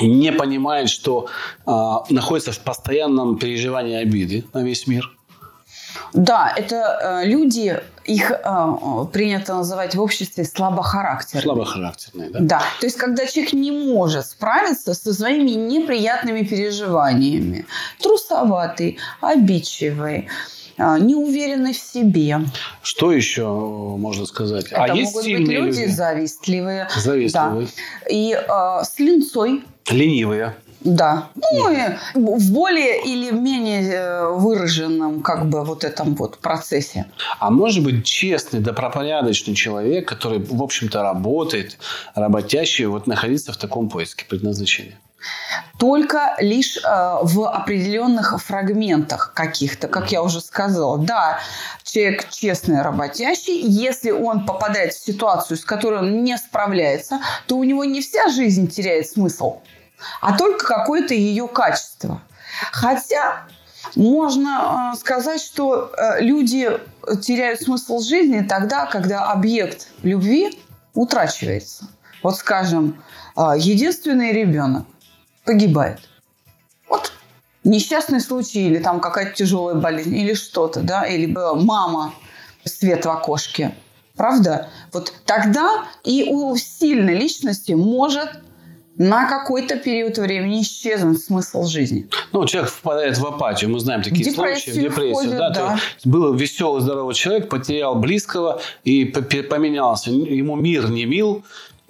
не 0.00 0.32
понимает, 0.32 0.88
что 0.88 1.28
а, 1.66 2.04
находится 2.10 2.52
в 2.52 2.58
постоянном 2.60 3.38
переживании 3.38 3.96
обиды 3.96 4.44
на 4.52 4.62
весь 4.62 4.86
мир. 4.86 5.10
Да, 6.12 6.52
это 6.56 7.22
э, 7.24 7.26
люди, 7.26 7.80
их 8.04 8.30
э, 8.30 8.36
э, 8.36 9.06
принято 9.12 9.54
называть 9.54 9.94
в 9.94 10.00
обществе 10.00 10.44
слабохарактерными. 10.44 11.44
Слабохарактерный, 11.44 12.30
да? 12.30 12.38
Да, 12.40 12.62
то 12.80 12.86
есть 12.86 12.96
когда 12.96 13.26
человек 13.26 13.52
не 13.52 13.70
может 13.70 14.26
справиться 14.26 14.94
со 14.94 15.12
своими 15.12 15.50
неприятными 15.50 16.42
переживаниями, 16.42 17.66
трусоватый, 18.00 18.98
обидчивый, 19.20 20.28
э, 20.76 20.98
неуверенный 21.00 21.72
в 21.72 21.78
себе. 21.78 22.40
Что 22.82 23.10
еще 23.10 23.46
можно 23.48 24.26
сказать? 24.26 24.66
Это 24.66 24.84
а 24.84 24.94
есть 24.94 25.14
могут 25.14 25.30
быть 25.30 25.48
люди, 25.48 25.80
люди? 25.80 25.86
завистливые. 25.86 26.88
Завистливые. 26.96 27.66
Да. 27.66 28.10
И 28.10 28.34
э, 28.34 28.84
с 28.84 28.98
линцой. 28.98 29.64
Ленивые. 29.90 30.54
Да. 30.84 31.30
Ну, 31.34 31.72
и 31.72 31.78
в 32.14 32.52
более 32.52 33.02
или 33.02 33.30
менее 33.30 33.90
э, 33.90 34.28
выраженном 34.28 35.22
как 35.22 35.48
бы 35.48 35.64
вот 35.64 35.82
этом 35.82 36.14
вот 36.14 36.38
процессе. 36.38 37.06
А 37.38 37.50
может 37.50 37.82
быть, 37.82 38.04
честный, 38.04 38.60
добропорядочный 38.60 39.54
человек, 39.54 40.06
который, 40.06 40.40
в 40.40 40.62
общем-то, 40.62 41.02
работает, 41.02 41.78
работящий, 42.14 42.84
вот 42.84 43.06
находиться 43.06 43.52
в 43.52 43.56
таком 43.56 43.88
поиске 43.88 44.26
предназначения. 44.28 44.98
Только 45.78 46.36
лишь 46.38 46.76
э, 46.76 46.80
в 47.22 47.48
определенных 47.48 48.40
фрагментах 48.42 49.32
каких-то, 49.34 49.88
как 49.88 50.12
я 50.12 50.22
уже 50.22 50.40
сказала. 50.40 50.98
Да, 50.98 51.40
человек 51.82 52.28
честный, 52.30 52.82
работящий, 52.82 53.60
если 53.60 54.10
он 54.10 54.46
попадает 54.46 54.94
в 54.94 55.04
ситуацию, 55.04 55.56
с 55.56 55.64
которой 55.64 56.00
он 56.00 56.24
не 56.24 56.36
справляется, 56.36 57.20
то 57.46 57.56
у 57.56 57.64
него 57.64 57.84
не 57.84 58.00
вся 58.00 58.28
жизнь 58.28 58.68
теряет 58.68 59.08
смысл, 59.08 59.60
а 60.20 60.36
только 60.36 60.66
какое-то 60.66 61.14
ее 61.14 61.48
качество. 61.48 62.22
Хотя 62.72 63.46
можно 63.96 64.92
э, 64.92 64.96
сказать, 64.98 65.40
что 65.40 65.92
э, 65.96 66.20
люди 66.20 66.70
теряют 67.22 67.60
смысл 67.60 68.00
жизни 68.00 68.40
тогда, 68.40 68.86
когда 68.86 69.30
объект 69.30 69.88
любви 70.02 70.58
утрачивается. 70.94 71.86
Вот, 72.22 72.36
скажем, 72.36 73.02
э, 73.36 73.52
единственный 73.58 74.32
ребенок 74.32 74.86
погибает. 75.44 76.00
Вот 76.88 77.12
несчастный 77.64 78.20
случай 78.20 78.66
или 78.66 78.78
там 78.78 79.00
какая-то 79.00 79.34
тяжелая 79.34 79.76
болезнь 79.76 80.16
или 80.16 80.34
что-то, 80.34 80.80
да, 80.80 81.04
или 81.04 81.26
мама 81.26 82.14
свет 82.64 83.04
в 83.04 83.10
окошке. 83.10 83.74
Правда? 84.16 84.68
Вот 84.92 85.12
тогда 85.24 85.84
и 86.04 86.28
у 86.30 86.56
сильной 86.56 87.14
личности 87.14 87.72
может 87.72 88.28
на 88.96 89.28
какой-то 89.28 89.76
период 89.76 90.18
времени 90.18 90.62
исчезнуть 90.62 91.20
смысл 91.20 91.64
жизни. 91.64 92.08
Ну, 92.30 92.46
человек 92.46 92.70
впадает 92.70 93.18
в 93.18 93.26
апатию. 93.26 93.70
Мы 93.70 93.80
знаем 93.80 94.02
такие 94.02 94.24
Депрессию 94.24 94.72
случаи, 94.72 94.78
в 94.78 94.82
депрессию. 94.82 95.14
входит, 95.14 95.36
да, 95.36 95.50
да. 95.50 95.78
Был 96.04 96.32
веселый, 96.34 96.80
здоровый 96.80 97.14
человек, 97.14 97.48
потерял 97.48 97.96
близкого 97.96 98.60
и 98.84 99.04
поменялся. 99.04 100.12
Ему 100.12 100.54
мир 100.54 100.88
не 100.90 101.06
мил, 101.06 101.44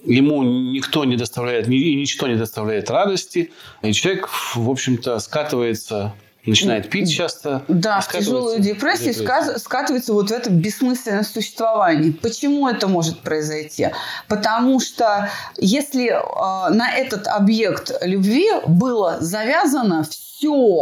ему 0.04 0.42
никто 0.42 1.04
не 1.04 1.16
доставляет, 1.16 1.68
и 1.68 1.94
ничто 1.94 2.26
не 2.26 2.36
доставляет 2.36 2.90
радости. 2.90 3.52
И 3.82 3.92
человек, 3.92 4.28
в 4.54 4.70
общем-то, 4.70 5.18
скатывается, 5.18 6.14
начинает 6.46 6.90
пить 6.90 7.12
часто. 7.12 7.62
Да, 7.68 8.00
в 8.00 8.12
тяжелую 8.12 8.60
депрессию. 8.60 9.14
сказ- 9.14 9.62
скатывается 9.62 10.12
вот 10.12 10.30
в 10.30 10.32
это 10.32 10.50
бессмысленное 10.50 11.22
существование. 11.22 12.12
Почему 12.12 12.68
это 12.68 12.86
может 12.86 13.20
произойти? 13.20 13.88
Потому 14.28 14.80
что 14.80 15.30
если 15.56 16.08
э, 16.08 16.74
на 16.74 16.90
этот 16.94 17.26
объект 17.26 17.92
любви 18.02 18.48
было 18.66 19.18
завязано 19.20 20.04
все 20.04 20.24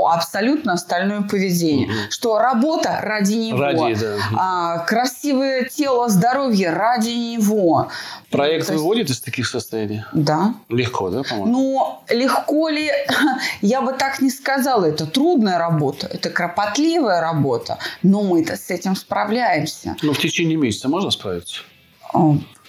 абсолютно 0.08 0.72
остальное 0.74 1.22
поведение, 1.22 1.86
Мгм. 1.88 1.96
что 2.10 2.38
работа 2.38 2.98
ради 3.02 3.34
него, 3.34 3.58
Ради, 3.58 3.94
да. 3.94 4.16
а, 4.38 4.78
красивое 4.80 5.64
тело, 5.64 6.08
здоровье 6.08 6.70
ради 6.70 7.10
него. 7.10 7.88
Проект 8.30 8.68
есть- 8.68 8.80
выводит 8.80 9.10
из 9.10 9.20
таких 9.20 9.46
состояний? 9.46 10.04
Да. 10.12 10.54
Легко, 10.68 11.10
да, 11.10 11.22
по-моему? 11.22 11.46
Но 11.52 12.02
легко 12.08 12.68
ли, 12.68 12.90
я 13.60 13.80
бы 13.82 13.92
так 13.92 14.20
не 14.20 14.30
сказала, 14.30 14.84
это 14.86 15.06
трудная 15.06 15.58
работа, 15.58 16.06
это 16.06 16.30
кропотливая 16.30 17.20
работа, 17.20 17.78
но 18.02 18.22
мы-то 18.22 18.56
с 18.56 18.70
этим 18.70 18.96
справляемся. 18.96 19.96
Ну, 20.02 20.12
в 20.12 20.18
течение 20.18 20.56
месяца 20.56 20.88
можно 20.88 21.10
справиться? 21.10 21.62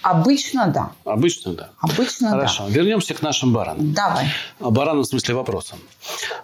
Обычно 0.04 0.66
да. 0.66 0.92
Обычно, 1.04 1.54
да. 1.54 1.70
Обычно 1.80 2.28
Хорошо. 2.30 2.66
Вернемся 2.68 3.14
к 3.14 3.22
нашим 3.22 3.54
баранам. 3.54 3.92
да. 3.94 4.08
Давай. 4.08 4.26
А, 4.60 4.70
Баранам 4.70 5.02
в 5.02 5.06
смысле 5.06 5.34
вопросом. 5.34 5.78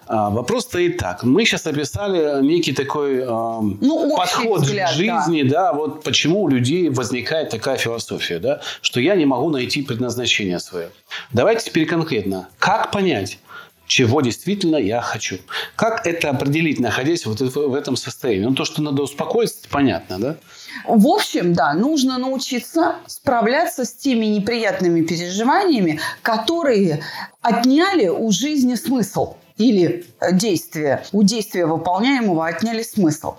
А, 0.07 0.31
Вопрос 0.31 0.63
стоит 0.63 0.97
так. 0.97 1.23
Мы 1.23 1.45
сейчас 1.45 1.67
описали 1.67 2.43
некий 2.43 2.73
такой 2.73 3.19
эм, 3.19 3.77
Ну, 3.79 4.15
подход 4.17 4.61
взгляд, 4.61 4.89
к 4.89 4.93
жизни, 4.93 5.43
да. 5.43 5.73
вот 5.73 6.03
почему 6.03 6.41
у 6.41 6.47
людей 6.47 6.89
возникает 6.89 7.51
такая 7.51 7.77
философия, 7.77 8.39
да, 8.39 8.61
что 8.81 8.99
я 8.99 9.15
не 9.15 9.25
могу 9.25 9.51
найти 9.51 9.83
предназначение 9.83 10.57
свое. 10.59 10.89
Давайте 11.31 11.65
теперь 11.69 11.85
конкретно. 11.85 12.49
Как 12.57 12.89
понять, 12.89 13.37
чего 13.85 14.21
действительно 14.21 14.77
я 14.77 15.01
хочу? 15.01 15.37
Как 15.75 16.07
это 16.07 16.29
определить, 16.29 16.79
находясь 16.79 17.25
вот 17.25 17.41
в 17.41 17.73
этом 17.75 17.95
состоянии? 17.95 18.45
Ну, 18.45 18.55
то, 18.55 18.65
что 18.65 18.81
надо 18.81 19.03
успокоиться, 19.03 19.67
понятно, 19.69 20.17
да? 20.19 20.35
В 20.85 21.07
общем, 21.07 21.53
да, 21.53 21.73
нужно 21.73 22.17
научиться 22.17 22.95
справляться 23.07 23.85
с 23.85 23.93
теми 23.93 24.25
неприятными 24.25 25.01
переживаниями, 25.01 25.99
которые 26.21 27.03
отняли 27.41 28.07
у 28.07 28.31
жизни 28.31 28.75
смысл 28.75 29.35
или 29.57 30.05
э, 30.19 30.33
действия. 30.33 31.03
У 31.11 31.23
действия 31.23 31.65
выполняемого 31.65 32.45
отняли 32.45 32.83
смысл. 32.83 33.35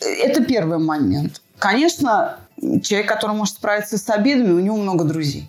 Это 0.00 0.44
первый 0.44 0.78
момент. 0.78 1.40
Конечно, 1.58 2.38
человек, 2.82 3.08
который 3.08 3.36
может 3.36 3.54
справиться 3.54 3.98
с 3.98 4.10
обидами, 4.10 4.52
у 4.52 4.60
него 4.60 4.76
много 4.76 5.04
друзей. 5.04 5.48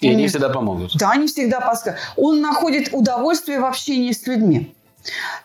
И 0.00 0.08
они 0.08 0.28
всегда 0.28 0.48
помогут. 0.48 0.96
Да, 0.96 1.12
они 1.12 1.26
всегда 1.26 1.60
подсказывают. 1.60 2.00
Он 2.16 2.40
находит 2.40 2.90
удовольствие 2.92 3.60
в 3.60 3.64
общении 3.64 4.12
с 4.12 4.26
людьми. 4.26 4.74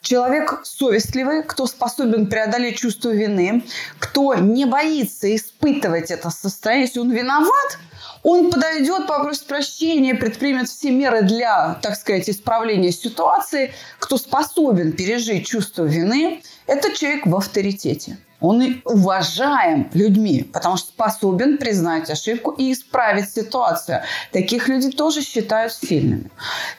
Человек 0.01 0.61
совестливый, 0.63 1.43
кто 1.43 1.67
способен 1.67 2.27
преодолеть 2.27 2.77
чувство 2.79 3.09
вины, 3.09 3.63
кто 3.99 4.35
не 4.35 4.65
боится 4.65 5.33
испытывать 5.35 6.11
это 6.11 6.29
состояние. 6.29 6.87
Если 6.87 6.99
он 6.99 7.11
виноват, 7.11 7.79
он 8.23 8.51
подойдет, 8.51 9.07
попросит 9.07 9.45
прощения, 9.45 10.15
предпримет 10.15 10.69
все 10.69 10.91
меры 10.91 11.21
для, 11.23 11.75
так 11.81 11.95
сказать, 11.95 12.29
исправления 12.29 12.91
ситуации. 12.91 13.73
Кто 13.99 14.17
способен 14.17 14.93
пережить 14.93 15.47
чувство 15.47 15.83
вины, 15.83 16.41
это 16.67 16.93
человек 16.93 17.25
в 17.25 17.35
авторитете. 17.35 18.17
Он 18.41 18.61
и 18.61 18.81
уважаем 18.85 19.89
людьми, 19.93 20.43
потому 20.43 20.77
что 20.77 20.87
способен 20.87 21.57
признать 21.57 22.09
ошибку 22.09 22.51
и 22.51 22.71
исправить 22.71 23.29
ситуацию. 23.29 24.01
Таких 24.31 24.67
людей 24.67 24.91
тоже 24.91 25.21
считают 25.21 25.73
сильными. 25.73 26.29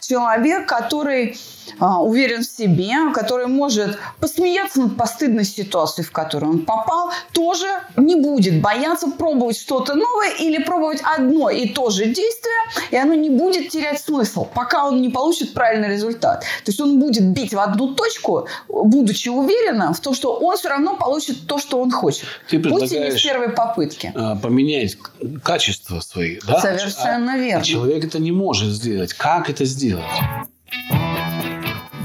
Человек, 0.00 0.68
который 0.68 1.36
а, 1.78 2.02
уверен 2.02 2.42
в 2.42 2.46
себе, 2.46 3.12
который 3.14 3.46
может 3.46 3.98
посмеяться 4.18 4.80
над 4.80 4.96
постыдной 4.96 5.44
ситуацией, 5.44 6.06
в 6.06 6.12
которую 6.12 6.52
он 6.52 6.64
попал, 6.64 7.10
тоже 7.32 7.66
не 7.96 8.16
будет 8.16 8.60
бояться 8.60 9.10
пробовать 9.10 9.58
что-то 9.58 9.94
новое 9.94 10.30
или 10.30 10.62
пробовать 10.62 11.00
одно 11.02 11.50
и 11.50 11.68
то 11.68 11.90
же 11.90 12.06
действие, 12.06 12.60
и 12.90 12.96
оно 12.96 13.14
не 13.14 13.30
будет 13.30 13.68
терять 13.68 14.00
смысл, 14.00 14.46
пока 14.52 14.86
он 14.86 15.00
не 15.00 15.08
получит 15.08 15.54
правильный 15.54 15.88
результат. 15.88 16.40
То 16.40 16.70
есть 16.70 16.80
он 16.80 16.98
будет 16.98 17.24
бить 17.24 17.54
в 17.54 17.58
одну 17.58 17.94
точку, 17.94 18.48
будучи 18.68 19.28
уверенным 19.28 19.94
в 19.94 20.00
том, 20.00 20.14
что 20.14 20.36
он 20.36 20.56
все 20.56 20.68
равно 20.68 20.96
получит 20.96 21.46
то, 21.50 21.58
что 21.58 21.80
он 21.80 21.90
хочет. 21.90 22.26
Ты 22.48 22.60
Пусть 22.60 22.92
и 22.92 22.98
не 23.00 23.10
с 23.10 23.20
первой 23.20 23.50
попытки. 23.50 24.12
А, 24.14 24.36
поменять 24.36 24.96
качество 25.42 25.98
свои. 25.98 26.38
Да? 26.46 26.60
Совершенно 26.60 27.32
а, 27.32 27.38
верно. 27.38 27.64
Человек 27.64 28.04
это 28.04 28.20
не 28.20 28.30
может 28.30 28.68
сделать. 28.68 29.14
Как 29.14 29.50
это 29.50 29.64
сделать? 29.64 30.04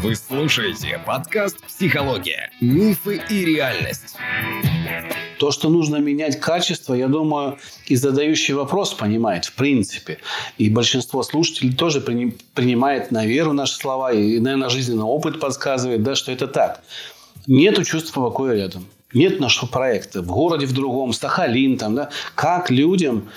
Вы 0.02 0.16
слушаете 0.16 1.00
подкаст 1.06 1.64
«Психология. 1.64 2.50
Мифы 2.60 3.22
и 3.30 3.46
реальность». 3.46 4.16
То, 5.38 5.52
что 5.52 5.70
нужно 5.70 5.98
менять 5.98 6.40
качество, 6.40 6.96
я 6.96 7.08
думаю, 7.08 7.60
и 7.86 7.96
задающий 7.96 8.56
вопрос 8.56 8.96
понимает, 8.96 9.46
в 9.46 9.54
принципе. 9.54 10.18
И 10.58 10.72
большинство 10.72 11.22
слушателей 11.22 11.72
тоже 11.72 12.02
принимает 12.02 13.12
на 13.12 13.28
веру 13.28 13.54
наши 13.54 13.76
слова, 13.76 14.12
и, 14.12 14.40
наверное, 14.40 14.70
жизненный 14.70 15.04
опыт 15.04 15.40
подсказывает, 15.40 16.02
да, 16.02 16.16
что 16.16 16.32
это 16.32 16.48
так. 16.48 16.82
Нету 17.46 17.84
чувства 17.84 18.24
покоя 18.24 18.56
рядом. 18.56 18.88
Нет 19.16 19.40
нашего 19.40 19.68
проекта 19.68 20.22
в 20.22 20.28
городе 20.28 20.68
в 20.68 20.74
другом, 20.74 21.14
Сахалин, 21.14 21.78
там, 21.78 21.96
да, 21.96 22.10
как 22.36 22.70
людям 22.70 23.30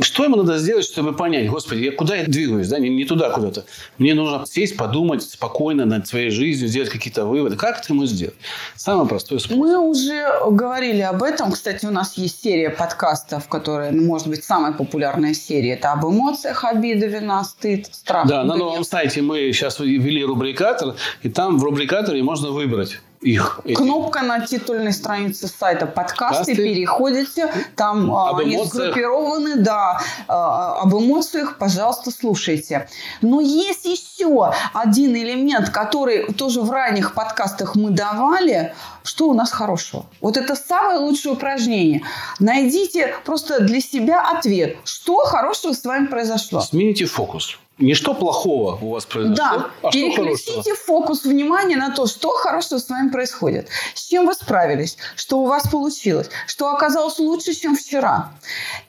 что 0.00 0.24
ему 0.24 0.36
надо 0.36 0.58
сделать, 0.58 0.84
чтобы 0.84 1.12
понять, 1.12 1.48
господи, 1.48 1.84
я 1.84 1.92
куда 1.92 2.16
я 2.16 2.24
двигаюсь, 2.24 2.68
да, 2.68 2.78
не, 2.78 2.88
не 2.88 3.04
туда 3.04 3.30
куда-то. 3.30 3.64
Мне 3.98 4.14
нужно 4.14 4.46
сесть, 4.46 4.76
подумать 4.76 5.22
спокойно 5.22 5.84
над 5.84 6.06
своей 6.06 6.30
жизнью, 6.30 6.68
сделать 6.68 6.88
какие-то 6.88 7.26
выводы. 7.26 7.56
Как 7.56 7.80
это 7.80 7.92
ему 7.92 8.06
сделать? 8.06 8.34
Самый 8.76 9.06
простой 9.06 9.40
способ. 9.40 9.58
Мы 9.58 9.78
уже 9.78 10.26
говорили 10.50 11.00
об 11.00 11.22
этом. 11.22 11.52
Кстати, 11.52 11.86
у 11.86 11.90
нас 11.90 12.16
есть 12.16 12.42
серия 12.42 12.70
подкастов, 12.70 13.48
которая, 13.48 13.92
ну, 13.92 14.04
может 14.04 14.28
быть, 14.28 14.44
самая 14.44 14.72
популярная 14.72 15.34
серия. 15.34 15.74
Это 15.74 15.92
об 15.92 16.04
эмоциях, 16.06 16.64
обида, 16.64 17.06
вина, 17.06 17.44
стыд, 17.44 17.86
страх. 17.92 18.26
Да, 18.26 18.44
на 18.44 18.56
новом 18.56 18.84
сайте 18.84 19.22
мы 19.22 19.52
сейчас 19.52 19.78
ввели 19.80 20.24
рубрикатор, 20.24 20.94
и 21.22 21.28
там 21.28 21.58
в 21.58 21.64
рубрикаторе 21.64 22.22
можно 22.22 22.50
выбрать 22.50 23.00
их. 23.24 23.60
Эти. 23.64 23.74
Кнопка 23.74 24.22
на 24.22 24.46
титульной 24.46 24.92
странице 24.92 25.48
сайта 25.48 25.86
подкасты, 25.86 26.52
Касты. 26.52 26.56
переходите, 26.56 27.52
там 27.74 28.14
а, 28.14 28.30
об 28.30 28.36
они 28.36 28.56
эмоциях. 28.56 28.74
сгруппированы, 28.74 29.56
да, 29.56 30.00
а, 30.28 30.80
об 30.82 30.94
эмоциях, 30.94 31.58
пожалуйста, 31.58 32.10
слушайте. 32.10 32.88
Но 33.22 33.40
есть 33.40 33.86
еще 33.86 34.52
один 34.72 35.16
элемент, 35.16 35.70
который 35.70 36.32
тоже 36.34 36.60
в 36.60 36.70
ранних 36.70 37.14
подкастах 37.14 37.74
мы 37.74 37.90
давали, 37.90 38.74
что 39.02 39.28
у 39.28 39.34
нас 39.34 39.50
хорошего. 39.50 40.06
Вот 40.20 40.36
это 40.36 40.54
самое 40.54 40.98
лучшее 40.98 41.32
упражнение. 41.32 42.02
Найдите 42.38 43.14
просто 43.24 43.60
для 43.60 43.80
себя 43.80 44.30
ответ, 44.30 44.76
что 44.84 45.24
хорошего 45.24 45.72
с 45.72 45.84
вами 45.84 46.06
произошло. 46.06 46.60
Смените 46.60 47.06
фокус 47.06 47.58
не 47.78 47.94
что 47.94 48.14
плохого 48.14 48.78
у 48.80 48.90
вас 48.90 49.04
произошло, 49.04 49.34
да. 49.36 49.70
а 49.82 49.90
Переключите 49.90 50.74
что 50.74 50.84
фокус 50.84 51.24
внимания 51.24 51.76
на 51.76 51.90
то, 51.90 52.06
что 52.06 52.30
хорошего 52.30 52.78
с 52.78 52.88
вами 52.88 53.10
происходит. 53.10 53.68
С 53.94 54.06
чем 54.08 54.26
вы 54.26 54.34
справились, 54.34 54.96
что 55.16 55.40
у 55.40 55.46
вас 55.46 55.68
получилось, 55.68 56.30
что 56.46 56.70
оказалось 56.70 57.18
лучше, 57.18 57.52
чем 57.52 57.74
вчера. 57.74 58.32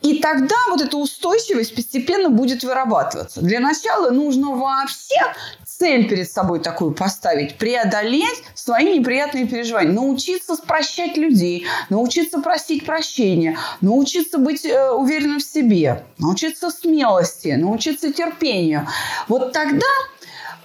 И 0.01 0.20
тогда 0.20 0.56
вот 0.70 0.82
эта 0.82 0.98
устойчивость 0.98 1.75
постепенно 1.75 2.30
будет 2.30 2.63
вырабатываться. 2.63 3.42
Для 3.42 3.60
начала 3.60 4.12
нужно 4.12 4.56
вообще 4.56 5.34
цель 5.77 6.08
перед 6.08 6.32
собой 6.32 6.60
такую 6.60 6.94
поставить, 6.94 7.58
преодолеть 7.58 8.44
свои 8.53 8.98
неприятные 8.98 9.48
переживания, 9.48 9.91
научиться 9.91 10.55
прощать 10.55 11.17
людей, 11.17 11.65
научиться 11.89 12.39
просить 12.39 12.86
прощения, 12.86 13.58
научиться 13.82 14.38
быть 14.38 14.65
э, 14.65 14.91
уверенным 14.91 15.39
в 15.39 15.43
себе, 15.43 16.04
научиться 16.17 16.69
смелости, 16.69 17.49
научиться 17.49 18.13
терпению. 18.13 18.88
Вот 19.28 19.52
тогда 19.52 19.86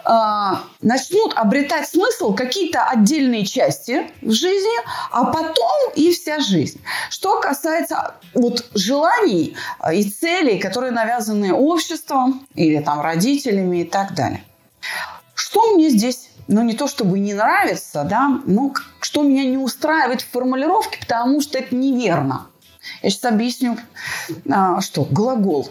э, 0.04 0.56
начнут 0.80 1.34
обретать 1.34 1.88
смысл 1.88 2.34
какие-то 2.34 2.84
отдельные 2.84 3.44
части 3.44 4.11
в 4.22 4.30
жизни, 4.30 4.84
а 5.11 5.24
потом 5.24 5.92
и 5.96 6.12
вся 6.12 6.40
жизнь. 6.40 6.80
Что 7.11 7.40
касается 7.40 8.14
вот 8.34 8.64
желаний 8.74 9.56
э, 9.82 9.96
и 9.96 10.04
целей, 10.04 10.58
которые 10.58 10.92
навязаны 10.92 11.52
обществом 11.52 12.46
или 12.54 12.80
там 12.80 13.00
родителями 13.00 13.82
и 13.82 13.84
так 13.84 14.14
далее. 14.14 14.44
Что 15.34 15.74
мне 15.74 15.90
здесь, 15.90 16.30
ну 16.48 16.62
не 16.62 16.74
то 16.74 16.86
чтобы 16.86 17.18
не 17.18 17.34
нравится, 17.34 18.04
да, 18.04 18.40
но 18.44 18.74
что 19.00 19.22
меня 19.22 19.44
не 19.44 19.56
устраивает 19.56 20.20
в 20.20 20.30
формулировке, 20.30 20.98
потому 21.00 21.40
что 21.40 21.58
это 21.58 21.74
неверно. 21.74 22.46
Я 23.02 23.10
сейчас 23.10 23.24
объясню, 23.24 23.78
а, 24.50 24.80
что 24.80 25.04
глагол 25.04 25.70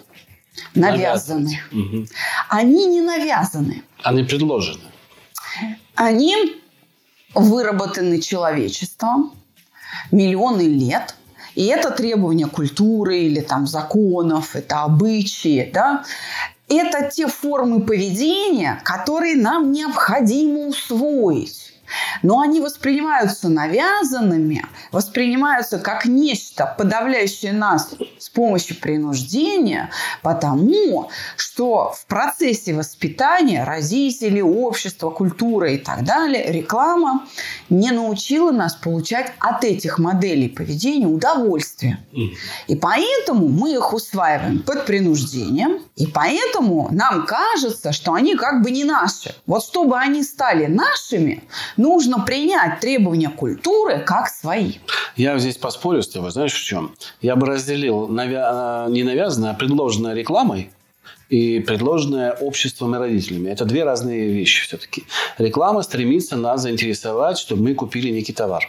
навязаны. 0.76 1.60
Угу. 1.72 2.06
Они 2.50 2.86
не 2.86 3.02
навязаны. 3.02 3.84
Они 4.04 4.24
предложены. 4.24 4.84
Они 5.95 6.62
выработаны 7.34 8.22
человечеством 8.22 9.34
миллионы 10.12 10.62
лет. 10.63 11.15
И 11.56 11.65
это 11.65 11.91
требования 11.91 12.48
культуры 12.48 13.19
или 13.19 13.41
там 13.41 13.67
законов, 13.67 14.56
это 14.56 14.84
обычаи, 14.84 15.69
да 15.74 16.06
это 16.70 17.10
те 17.10 17.28
формы 17.28 17.82
поведения, 17.82 18.82
которые 18.86 19.36
нам 19.36 19.72
необходимо 19.72 20.68
усвоить. 20.68 21.69
Но 22.23 22.39
они 22.39 22.60
воспринимаются 22.60 23.49
навязанными, 23.49 24.65
воспринимаются 24.91 25.80
как 25.80 26.06
нечто, 26.06 26.75
подавляющее 26.78 27.54
нас 27.54 27.91
с 28.17 28.30
помощью 28.30 28.78
принуждения, 28.80 29.89
потому 30.21 31.10
что 31.36 31.91
в 31.91 32.06
процессе 32.06 32.73
воспитания 32.73 33.63
родители, 33.63 34.41
общество, 34.41 35.10
культура 35.10 35.71
и 35.71 35.78
так 35.78 36.04
далее, 36.04 36.52
реклама 36.52 37.28
не 37.69 37.91
научила 37.91 38.52
нас 38.52 38.75
получать 38.75 39.34
от 39.39 39.63
этих 39.63 39.99
моделей 39.99 40.49
поведения 40.49 41.08
удовольствие. 41.08 41.99
И 42.67 42.75
поэтому 42.75 43.47
мы 43.47 43.73
их 43.73 43.93
усваиваем 43.93 44.63
под 44.63 44.86
принуждением, 44.86 45.80
и 45.95 46.08
поэтому 46.08 46.89
нам 46.91 47.25
кажется, 47.25 47.91
что 47.91 48.13
они 48.13 48.36
как 48.36 48.62
бы 48.62 48.71
не 48.71 48.84
наши. 48.84 49.36
Вот 49.45 49.63
чтобы 49.63 49.97
они 49.97 50.23
стали 50.23 50.65
нашими, 50.65 51.43
нужно 51.80 52.20
принять 52.20 52.80
требования 52.80 53.30
культуры 53.30 54.00
как 54.00 54.28
свои. 54.28 54.74
Я 55.15 55.38
здесь 55.39 55.58
поспорю 55.58 56.04
с 56.04 56.10
тобой, 56.10 56.32
знаешь 56.32 56.54
в 56.54 56.63
чем? 56.63 56.94
Я 57.22 57.36
бы 57.36 57.48
разделил 57.48 58.08
навя... 58.08 58.86
не 58.89 59.04
навязанное, 59.04 59.52
а 59.52 59.54
предложенное 59.54 60.13
рекламой 60.13 60.72
и 61.30 61.60
предложенное 61.60 62.34
обществом 62.34 62.96
и 62.96 62.98
родителями. 62.98 63.50
Это 63.50 63.65
две 63.65 63.84
разные 63.84 64.30
вещи 64.30 64.63
все-таки. 64.63 65.06
Реклама 65.38 65.82
стремится 65.82 66.38
нас 66.38 66.62
заинтересовать, 66.62 67.38
чтобы 67.38 67.63
мы 67.63 67.74
купили 67.74 68.10
некий 68.12 68.34
товар 68.34 68.63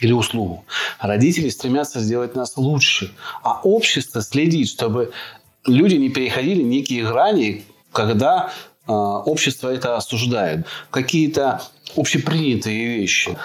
или 0.00 0.12
услугу. 0.12 0.64
Родители 0.98 1.48
стремятся 1.48 2.00
сделать 2.00 2.34
нас 2.34 2.56
лучше, 2.56 3.12
а 3.42 3.60
общество 3.62 4.20
следит, 4.20 4.68
чтобы 4.68 5.12
люди 5.66 5.94
не 5.94 6.10
переходили 6.10 6.62
некие 6.62 7.04
грани, 7.04 7.64
когда 7.92 8.50
э, 8.50 8.71
общество 8.86 9.68
это 9.68 9.96
осуждает. 9.96 10.66
Какие-то 10.90 11.62
общепринятые 11.96 12.98
вещи. 12.98 13.36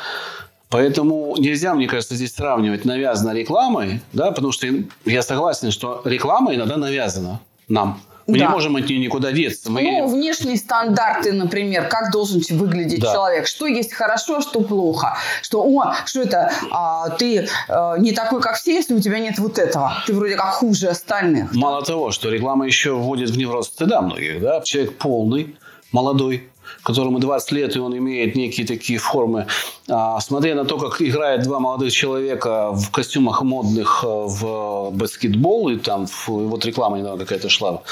Поэтому 0.70 1.36
нельзя, 1.38 1.74
мне 1.74 1.88
кажется, 1.88 2.16
здесь 2.16 2.36
сравнивать 2.36 2.84
навязанной 2.84 3.40
рекламой, 3.40 4.02
да, 4.12 4.32
потому 4.32 4.52
что 4.52 4.68
я 5.06 5.22
согласен, 5.22 5.72
что 5.72 6.02
реклама 6.04 6.54
иногда 6.54 6.76
навязана 6.76 7.40
нам. 7.70 8.02
Мы 8.28 8.40
да. 8.40 8.46
не 8.46 8.52
можем 8.52 8.76
от 8.76 8.90
нее 8.90 9.00
никуда 9.00 9.32
деться. 9.32 9.72
Мы... 9.72 9.84
Ну, 9.84 10.08
внешние 10.08 10.58
стандарты, 10.58 11.32
например, 11.32 11.88
как 11.88 12.12
должен 12.12 12.42
выглядеть 12.58 13.00
да. 13.00 13.14
человек, 13.14 13.48
что 13.48 13.68
есть 13.68 13.94
хорошо, 13.94 14.42
что 14.42 14.60
плохо, 14.62 15.18
что, 15.42 15.64
о, 15.64 15.94
что 16.06 16.22
это, 16.22 16.52
а, 16.70 17.10
ты 17.12 17.48
а, 17.70 17.98
не 17.98 18.12
такой, 18.12 18.42
как 18.42 18.56
все, 18.58 18.76
если 18.76 18.94
у 18.94 19.00
тебя 19.00 19.20
нет 19.20 19.40
вот 19.40 19.58
этого, 19.58 19.94
ты 20.06 20.14
вроде 20.14 20.36
как 20.36 20.50
хуже 20.50 20.90
остальных. 20.90 21.54
Мало 21.54 21.84
того, 21.86 22.12
что 22.12 22.30
реклама 22.30 22.66
еще 22.66 22.94
вводит 22.96 23.30
в 23.30 23.38
невроз 23.38 23.68
стыда 23.68 24.02
многих, 24.02 24.42
да, 24.42 24.60
человек 24.62 24.98
полный, 24.98 25.56
молодой, 25.94 26.50
которому 26.84 27.20
20 27.20 27.52
лет, 27.52 27.76
и 27.76 27.80
он 27.80 27.98
имеет 27.98 28.36
некие 28.36 28.66
такие 28.66 29.00
формы. 29.00 29.48
А, 29.90 30.20
смотря 30.20 30.56
на 30.56 30.66
то, 30.66 30.78
как 30.78 31.02
играют 31.02 31.44
два 31.44 31.60
молодых 31.60 31.92
человека 31.92 32.72
в 32.72 32.92
костюмах 32.92 33.42
модных 33.42 34.04
э, 34.04 34.08
в 34.08 34.92
баскетбол, 34.92 35.70
и 35.70 35.78
там 35.78 36.08
вот 36.28 36.66
реклама 36.66 37.00
недавно 37.00 37.24
какая-то 37.24 37.50
шла, 37.50 37.84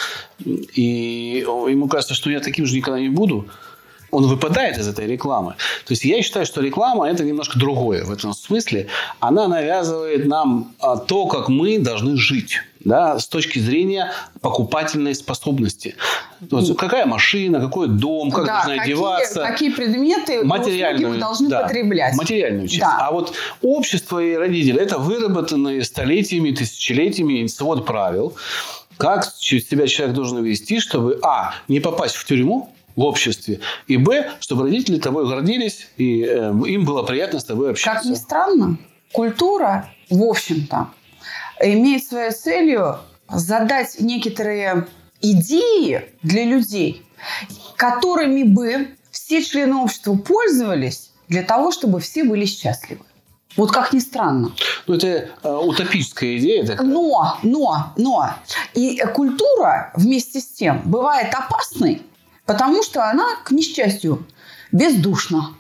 и 0.45 1.45
ему 1.69 1.88
кажется, 1.88 2.13
что 2.13 2.29
я 2.29 2.39
таким 2.39 2.65
же 2.65 2.75
никогда 2.75 2.99
не 2.99 3.09
буду. 3.09 3.47
Он 4.15 4.28
выпадает 4.28 4.78
из 4.78 4.88
этой 4.88 5.08
рекламы. 5.08 5.56
То 5.86 5.91
есть 5.91 6.06
я 6.06 6.21
считаю, 6.21 6.45
что 6.45 6.62
реклама 6.62 7.10
это 7.10 7.23
немножко 7.23 7.60
другое 7.60 8.06
в 8.06 8.12
этом 8.12 8.34
смысле. 8.34 8.88
Она 9.19 9.47
навязывает 9.47 10.25
нам 10.25 10.73
а, 10.80 10.95
то, 10.95 11.25
как 11.25 11.49
мы 11.49 11.80
должны 11.80 12.15
жить 12.15 12.62
да, 12.80 13.19
с 13.19 13.28
точки 13.28 13.60
зрения 13.60 14.12
покупательной 14.41 15.15
способности. 15.15 15.95
То 16.49 16.60
есть, 16.60 16.78
какая 16.78 17.06
машина, 17.06 17.60
какой 17.60 17.88
дом, 17.88 18.32
как 18.32 18.45
да, 18.45 18.54
должна 18.54 18.78
какие, 18.78 18.93
одеваться. 18.93 19.41
Какие 19.41 19.71
предметы 19.71 20.43
материальную, 20.45 21.13
вы 21.13 21.17
должны 21.17 21.49
да, 21.49 21.63
потреблять. 21.63 22.15
Материальную 22.15 22.67
часть. 22.67 22.82
Да. 22.82 23.08
А 23.08 23.12
вот 23.12 23.34
общество 23.62 24.19
и 24.19 24.36
родители– 24.36 24.80
это 24.82 24.97
выработанные 24.97 25.84
столетиями, 25.84 26.51
тысячелетиями 26.51 27.45
свод 27.47 27.86
правил, 27.86 28.36
как 28.97 29.25
себя 29.25 29.88
человек 29.88 30.15
должен 30.15 30.43
вести, 30.43 30.80
чтобы, 30.80 31.19
а, 31.23 31.56
не 31.67 31.80
попасть 31.80 32.15
в 32.15 32.25
тюрьму, 32.25 32.74
в 32.95 33.01
обществе. 33.01 33.60
И 33.88 33.97
Б, 33.97 34.31
чтобы 34.39 34.63
родители 34.63 34.99
тобой 34.99 35.27
гордились, 35.27 35.88
и 35.97 36.23
э, 36.23 36.53
им 36.67 36.86
было 36.86 37.03
приятно 37.03 37.39
с 37.39 37.43
тобой 37.43 37.71
общаться. 37.71 38.03
Как 38.03 38.10
ни 38.10 38.15
странно, 38.15 38.77
культура, 39.12 39.89
в 40.10 40.23
общем-то, 40.23 40.89
имеет 41.62 42.03
своей 42.03 42.31
целью 42.31 42.99
задать 43.29 43.99
некоторые 43.99 44.88
идеи 45.21 46.05
для 46.21 46.45
людей, 46.45 47.03
которыми 47.75 48.43
бы 48.43 48.95
все 49.12 49.43
члены 49.43 49.77
общества 49.77 50.15
пользовались 50.15 51.12
для 51.27 51.43
того, 51.43 51.71
чтобы 51.71 51.99
все 51.99 52.23
были 52.23 52.45
счастливы. 52.45 53.03
Вот 53.58 53.71
как 53.71 53.93
ни 53.93 53.99
странно. 53.99 54.51
Ну, 54.86 54.95
это 54.95 55.08
э, 55.08 55.49
утопическая 55.49 56.38
идея 56.38 56.65
такая. 56.65 56.86
Но, 56.86 57.38
но, 57.41 57.93
но. 57.95 58.34
И 58.73 59.01
культура 59.13 59.93
вместе 59.95 60.41
с 60.41 60.47
тем 60.47 60.81
бывает 60.84 61.34
опасной, 61.34 62.01
потому 62.45 62.84
что 62.84 63.10
она, 63.10 63.36
к 63.43 63.51
несчастью, 63.51 64.25
бездушна. 64.71 65.55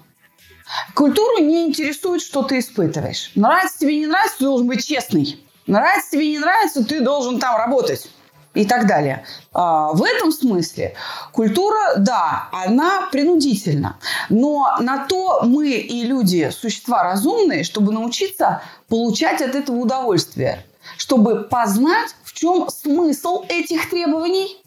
Культуру 0.93 1.39
не 1.39 1.65
интересует, 1.65 2.21
что 2.21 2.43
ты 2.43 2.59
испытываешь. 2.59 3.31
Нравится 3.35 3.79
тебе, 3.79 3.99
не 3.99 4.07
нравится, 4.07 4.37
ты 4.39 4.45
должен 4.45 4.67
быть 4.67 4.85
честный. 4.85 5.39
Нравится 5.67 6.11
тебе, 6.11 6.29
не 6.31 6.39
нравится, 6.39 6.83
ты 6.83 7.01
должен 7.01 7.39
там 7.39 7.57
работать 7.57 8.09
и 8.55 8.65
так 8.65 8.87
далее. 8.87 9.25
А, 9.53 9.91
в 9.91 10.03
этом 10.03 10.31
смысле 10.31 10.95
культура, 11.31 11.95
да, 11.97 12.49
она 12.51 13.09
принудительна. 13.11 13.97
Но 14.29 14.77
на 14.79 15.05
то 15.05 15.41
мы 15.43 15.71
и 15.71 16.03
люди, 16.03 16.49
существа 16.51 17.03
разумные, 17.03 17.63
чтобы 17.63 17.91
научиться 17.91 18.61
получать 18.87 19.41
от 19.41 19.53
этого 19.55 19.77
удовольствие. 19.77 20.65
Чтобы 20.97 21.43
познать, 21.43 22.15
в 22.23 22.33
чем 22.33 22.69
смысл 22.69 23.43
этих 23.49 23.89
требований 23.89 24.61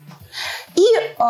и 0.74 0.82
э, 0.82 1.24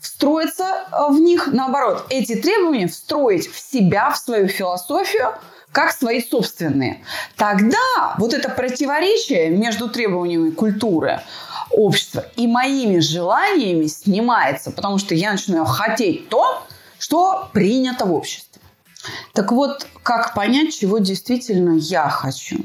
встроиться 0.00 0.86
в 1.08 1.18
них, 1.18 1.48
наоборот, 1.48 2.06
эти 2.10 2.34
требования 2.36 2.88
встроить 2.88 3.50
в 3.50 3.58
себя, 3.58 4.10
в 4.10 4.18
свою 4.18 4.48
философию– 4.48 5.34
как 5.72 5.92
свои 5.92 6.22
собственные. 6.22 7.04
Тогда 7.36 8.14
вот 8.18 8.34
это 8.34 8.48
противоречие 8.48 9.50
между 9.50 9.88
требованиями 9.88 10.50
культуры 10.50 11.20
общества 11.70 12.26
и 12.36 12.46
моими 12.46 12.98
желаниями 12.98 13.86
снимается, 13.86 14.72
потому 14.72 14.98
что 14.98 15.14
я 15.14 15.32
начинаю 15.32 15.64
хотеть 15.64 16.28
то, 16.28 16.64
что 16.98 17.48
принято 17.52 18.04
в 18.04 18.12
обществе. 18.12 18.60
Так 19.32 19.52
вот, 19.52 19.86
как 20.02 20.34
понять, 20.34 20.76
чего 20.76 20.98
действительно 20.98 21.76
я 21.76 22.08
хочу? 22.08 22.58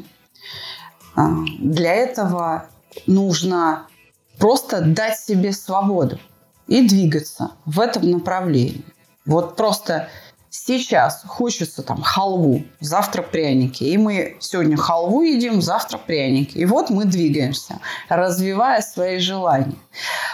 А, 1.15 1.29
для 1.59 1.93
этого 1.93 2.67
нужно 3.05 3.87
просто 4.37 4.81
дать 4.81 5.19
себе 5.19 5.51
свободу 5.51 6.19
и 6.67 6.87
двигаться 6.87 7.51
в 7.65 7.79
этом 7.79 8.09
направлении. 8.09 8.83
Вот 9.25 9.55
просто 9.55 10.09
сейчас 10.49 11.23
хочется 11.27 11.83
там 11.83 12.01
халву, 12.01 12.63
завтра 12.79 13.21
пряники. 13.21 13.83
И 13.83 13.97
мы 13.97 14.37
сегодня 14.39 14.77
халву 14.77 15.21
едим, 15.21 15.61
завтра 15.61 15.97
пряники. 15.97 16.57
И 16.57 16.65
вот 16.65 16.89
мы 16.89 17.05
двигаемся, 17.05 17.79
развивая 18.07 18.81
свои 18.81 19.19
желания. 19.19 19.77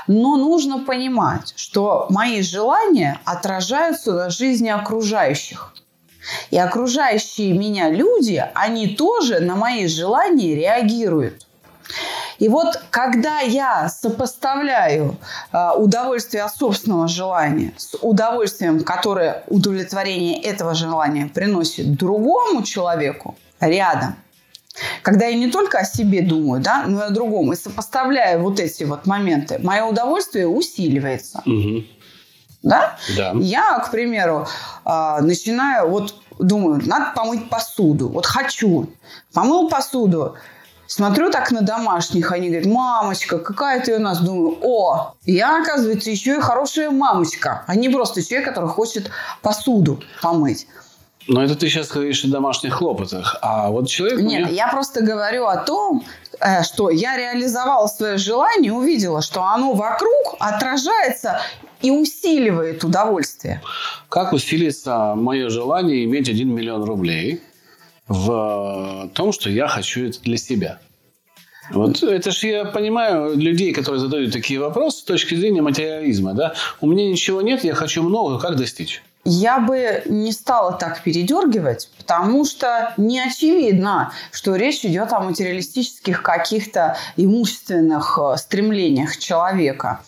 Но 0.08 0.38
нужно 0.38 0.86
понимать, 0.86 1.54
что 1.56 2.06
мои 2.10 2.42
желания 2.42 3.20
отражаются 3.26 4.14
на 4.14 4.30
жизни 4.30 4.70
окружающих. 4.70 5.74
И 6.52 6.58
окружающие 6.58 7.54
меня 7.54 7.90
люди, 7.90 8.46
они 8.54 8.90
тоже 8.90 9.40
на 9.40 9.56
мои 9.56 9.88
желания 9.88 10.56
реагируют. 10.56 11.48
И 12.42 12.50
вот 12.50 12.82
когда 12.90 13.42
я 13.42 13.88
сопоставляю 13.88 15.16
э, 15.54 15.70
удовольствие 15.78 16.42
от 16.42 16.56
собственного 16.56 17.08
желания 17.08 17.72
с 17.78 17.96
удовольствием, 18.02 18.84
которое 18.84 19.44
удовлетворение 19.48 20.42
этого 20.42 20.74
желания 20.74 21.28
приносит 21.28 21.94
другому 21.94 22.64
человеку 22.64 23.38
рядом, 23.60 24.16
когда 25.04 25.28
я 25.28 25.38
не 25.38 25.52
только 25.52 25.78
о 25.78 25.86
себе 25.86 26.24
думаю, 26.24 26.64
да, 26.64 26.86
но 26.88 27.04
и 27.04 27.08
о 27.08 27.10
другом, 27.12 27.54
и 27.54 27.56
сопоставляю 27.56 28.42
вот 28.42 28.60
эти 28.60 28.86
вот 28.86 29.06
моменты, 29.06 29.60
мое 29.62 29.86
удовольствие 29.86 30.48
усиливается. 30.48 31.44
Угу. 31.46 31.84
Да? 32.64 32.98
Да. 33.16 33.34
Я, 33.36 33.78
к 33.78 33.92
примеру, 33.92 34.48
э, 34.84 35.18
начинаю, 35.22 35.90
вот 35.90 36.16
думаю, 36.40 36.82
надо 36.84 37.14
помыть 37.16 37.50
посуду. 37.50 38.10
Вот 38.10 38.26
хочу. 38.26 38.90
Помыл 39.32 39.70
посуду. 39.70 40.38
Смотрю 40.92 41.32
так 41.32 41.52
на 41.52 41.62
домашних, 41.62 42.34
они 42.34 42.50
говорят, 42.50 42.66
мамочка, 42.66 43.40
какая 43.40 43.80
ты 43.80 43.96
у 43.96 44.00
нас. 44.00 44.20
Думаю, 44.20 44.58
о, 44.62 45.14
я, 45.26 45.62
оказывается, 45.62 46.12
еще 46.12 46.36
и 46.36 46.42
хорошая 46.42 46.92
мамочка, 46.92 47.64
а 47.66 47.76
не 47.76 47.88
просто 47.88 48.22
человек, 48.22 48.50
который 48.50 48.68
хочет 48.68 49.10
посуду 49.42 50.04
помыть. 50.22 50.68
Но 51.30 51.42
это 51.42 51.56
ты 51.56 51.70
сейчас 51.70 51.88
говоришь 51.88 52.26
о 52.26 52.28
домашних 52.28 52.74
хлопотах. 52.74 53.38
А 53.42 53.70
вот 53.70 53.88
человек... 53.88 54.20
Нет, 54.20 54.42
меня... 54.42 54.50
я 54.50 54.68
просто 54.68 55.02
говорю 55.02 55.46
о 55.46 55.56
том, 55.56 56.04
э, 56.42 56.62
что 56.64 56.90
я 56.90 57.16
реализовала 57.16 57.88
свое 57.88 58.18
желание, 58.18 58.74
увидела, 58.74 59.22
что 59.22 59.44
оно 59.44 59.72
вокруг 59.72 60.36
отражается 60.40 61.40
и 61.82 61.90
усиливает 61.90 62.84
удовольствие. 62.84 63.62
Как 64.10 64.34
усилится 64.34 65.14
мое 65.16 65.50
желание 65.50 66.04
иметь 66.04 66.28
1 66.28 66.54
миллион 66.54 66.84
рублей? 66.84 67.42
В 68.12 69.10
том, 69.13 69.32
что 69.32 69.50
я 69.50 69.67
хочу 69.67 70.08
это 70.08 70.21
для 70.21 70.38
себя. 70.38 70.80
Вот 71.71 72.04
это 72.04 72.32
же 72.32 72.47
я 72.47 72.65
понимаю 72.65 73.38
людей, 73.38 73.71
которые 73.71 74.02
задают 74.02 74.34
такие 74.34 74.60
вопросы 74.60 75.00
с 75.00 75.04
точки 75.04 75.36
зрения 75.36 75.62
материализма. 75.62 76.34
Да? 76.34 76.54
У 76.82 76.88
меня 76.88 77.10
ничего 77.10 77.41
нет, 77.41 77.63
я 77.63 77.74
хочу 77.74 78.04
много, 78.04 78.39
как 78.39 78.58
достичь? 78.58 79.02
Я 79.24 79.60
бы 79.60 80.02
не 80.08 80.32
стала 80.32 80.74
так 80.74 81.04
передергивать, 81.04 81.89
потому 81.97 82.43
что 82.43 82.93
не 82.97 83.19
очевидно, 83.19 84.12
что 84.32 84.56
речь 84.56 84.84
идет 84.84 85.13
о 85.13 85.19
материалистических 85.19 86.24
каких-то 86.24 86.97
имущественных 87.17 88.19
э, 88.19 88.38
стремлениях 88.38 89.17
человека 89.17 90.02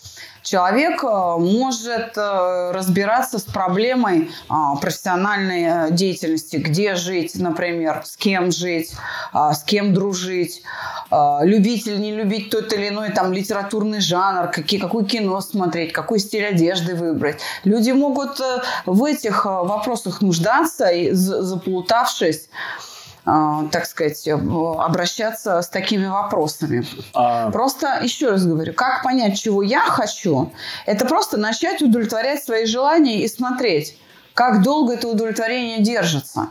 человек 0.44 1.02
э, 1.02 1.06
может 1.06 2.16
э, 2.16 2.70
разбираться 2.72 3.38
с 3.38 3.42
проблемой 3.42 4.30
а, 4.48 4.76
профессиональной 4.76 5.64
э, 5.64 5.90
деятельности, 5.90 6.56
где 6.56 6.94
жить, 6.94 7.34
например, 7.34 8.02
с 8.04 8.16
кем 8.16 8.52
жить, 8.52 8.92
а, 9.32 9.54
с 9.54 9.64
кем 9.64 9.94
дружить, 9.94 10.62
а, 11.10 11.40
любить 11.42 11.86
или 11.86 11.96
не 11.96 12.14
любить 12.14 12.50
тот 12.50 12.72
или 12.72 12.90
иной 12.90 13.10
там 13.10 13.32
литературный 13.32 14.00
жанр, 14.00 14.50
какие, 14.50 14.78
какое 14.78 15.04
кино 15.04 15.40
смотреть, 15.40 15.92
какой 15.92 16.18
стиль 16.18 16.46
одежды 16.46 16.94
выбрать. 16.94 17.40
Люди 17.64 17.90
могут 17.90 18.38
в 18.84 19.04
этих 19.04 19.46
вопросах 19.46 20.20
нуждаться, 20.20 20.88
заплутавшись 21.12 22.48
так 23.24 23.86
сказать, 23.86 24.28
обращаться 24.28 25.62
с 25.62 25.68
такими 25.68 26.06
вопросами. 26.06 26.86
А... 27.14 27.50
Просто, 27.50 28.00
еще 28.02 28.30
раз 28.30 28.44
говорю, 28.44 28.74
как 28.74 29.02
понять, 29.02 29.40
чего 29.40 29.62
я 29.62 29.80
хочу, 29.80 30.52
это 30.84 31.06
просто 31.06 31.36
начать 31.36 31.80
удовлетворять 31.80 32.44
свои 32.44 32.66
желания 32.66 33.22
и 33.22 33.28
смотреть, 33.28 33.98
как 34.34 34.62
долго 34.62 34.94
это 34.94 35.08
удовлетворение 35.08 35.80
держится. 35.80 36.50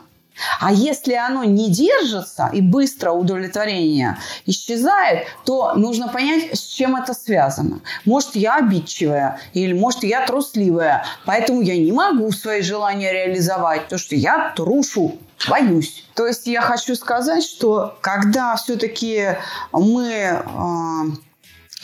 А 0.59 0.71
если 0.71 1.13
оно 1.13 1.43
не 1.43 1.69
держится 1.69 2.49
и 2.51 2.61
быстро 2.61 3.11
удовлетворение 3.11 4.17
исчезает, 4.47 5.27
то 5.45 5.73
нужно 5.75 6.07
понять, 6.07 6.57
с 6.57 6.61
чем 6.61 6.95
это 6.95 7.13
связано. 7.13 7.81
Может, 8.05 8.35
я 8.35 8.55
обидчивая 8.55 9.39
или 9.53 9.73
может, 9.73 10.03
я 10.03 10.25
трусливая, 10.25 11.05
поэтому 11.25 11.61
я 11.61 11.77
не 11.77 11.91
могу 11.91 12.31
свои 12.31 12.61
желания 12.61 13.11
реализовать, 13.11 13.83
потому 13.83 13.99
что 13.99 14.15
я 14.15 14.53
трушу, 14.55 15.19
боюсь. 15.49 16.05
То 16.13 16.27
есть 16.27 16.47
я 16.47 16.61
хочу 16.61 16.95
сказать, 16.95 17.43
что 17.43 17.97
когда 18.01 18.55
все-таки 18.55 19.37
мы 19.71 20.43
а, 20.45 21.03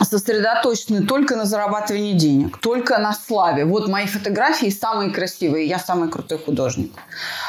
сосредоточены 0.06 1.06
только 1.06 1.36
на 1.36 1.46
зарабатывании 1.46 2.14
денег, 2.14 2.58
только 2.60 2.98
на 2.98 3.14
славе. 3.14 3.66
Вот 3.66 3.88
мои 3.88 4.06
фотографии 4.06 4.70
самые 4.70 5.12
красивые, 5.12 5.68
я 5.68 5.80
самый 5.80 6.10
крутой 6.10 6.40
художник, 6.40 6.92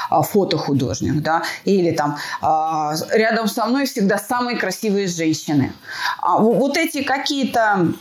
а, 0.08 0.22
фотохудожник, 0.22 1.22
да, 1.22 1.42
или 1.64 1.92
там 1.92 2.18
а, 2.40 2.94
рядом 3.10 3.48
со 3.48 3.66
мной 3.66 3.86
всегда 3.86 4.18
самые 4.18 4.56
красивые 4.56 5.06
женщины. 5.06 5.72
Вот 6.22 6.76
эти 6.76 7.02
какие-то 7.02 7.92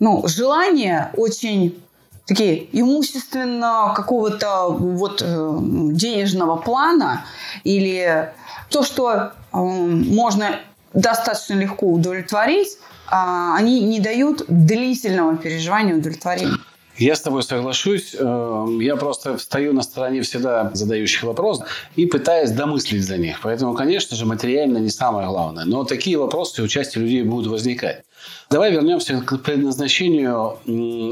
ну, 0.00 0.28
желания 0.28 1.10
очень 1.16 1.82
такие 2.28 2.68
имущественно 2.78 3.92
какого-то 3.96 4.68
вот 4.68 5.22
э, 5.24 5.58
денежного 5.92 6.56
плана 6.56 7.24
или 7.64 8.30
то, 8.68 8.82
что 8.82 9.10
э, 9.12 9.30
можно 9.52 10.60
достаточно 10.92 11.54
легко 11.54 11.86
удовлетворить, 11.86 12.78
а 13.10 13.56
они 13.56 13.80
не 13.80 13.98
дают 13.98 14.44
длительного 14.46 15.36
переживания 15.36 15.96
удовлетворения. 15.96 16.58
Я 16.98 17.14
с 17.14 17.20
тобой 17.20 17.42
соглашусь. 17.44 18.14
Эм, 18.18 18.80
я 18.80 18.96
просто 18.96 19.36
встаю 19.36 19.72
на 19.72 19.82
стороне 19.82 20.22
всегда 20.22 20.70
задающих 20.74 21.22
вопрос 21.22 21.62
и 21.94 22.06
пытаюсь 22.06 22.50
домыслить 22.50 23.04
за 23.04 23.18
них. 23.18 23.40
Поэтому, 23.42 23.74
конечно 23.74 24.16
же, 24.16 24.26
материально 24.26 24.78
не 24.78 24.90
самое 24.90 25.28
главное. 25.28 25.64
Но 25.64 25.84
такие 25.84 26.18
вопросы 26.18 26.62
у 26.62 26.68
части 26.68 26.98
людей 26.98 27.22
будут 27.22 27.46
возникать. 27.46 28.02
Давай 28.50 28.72
вернемся 28.72 29.20
к 29.20 29.38
предназначению 29.38 30.58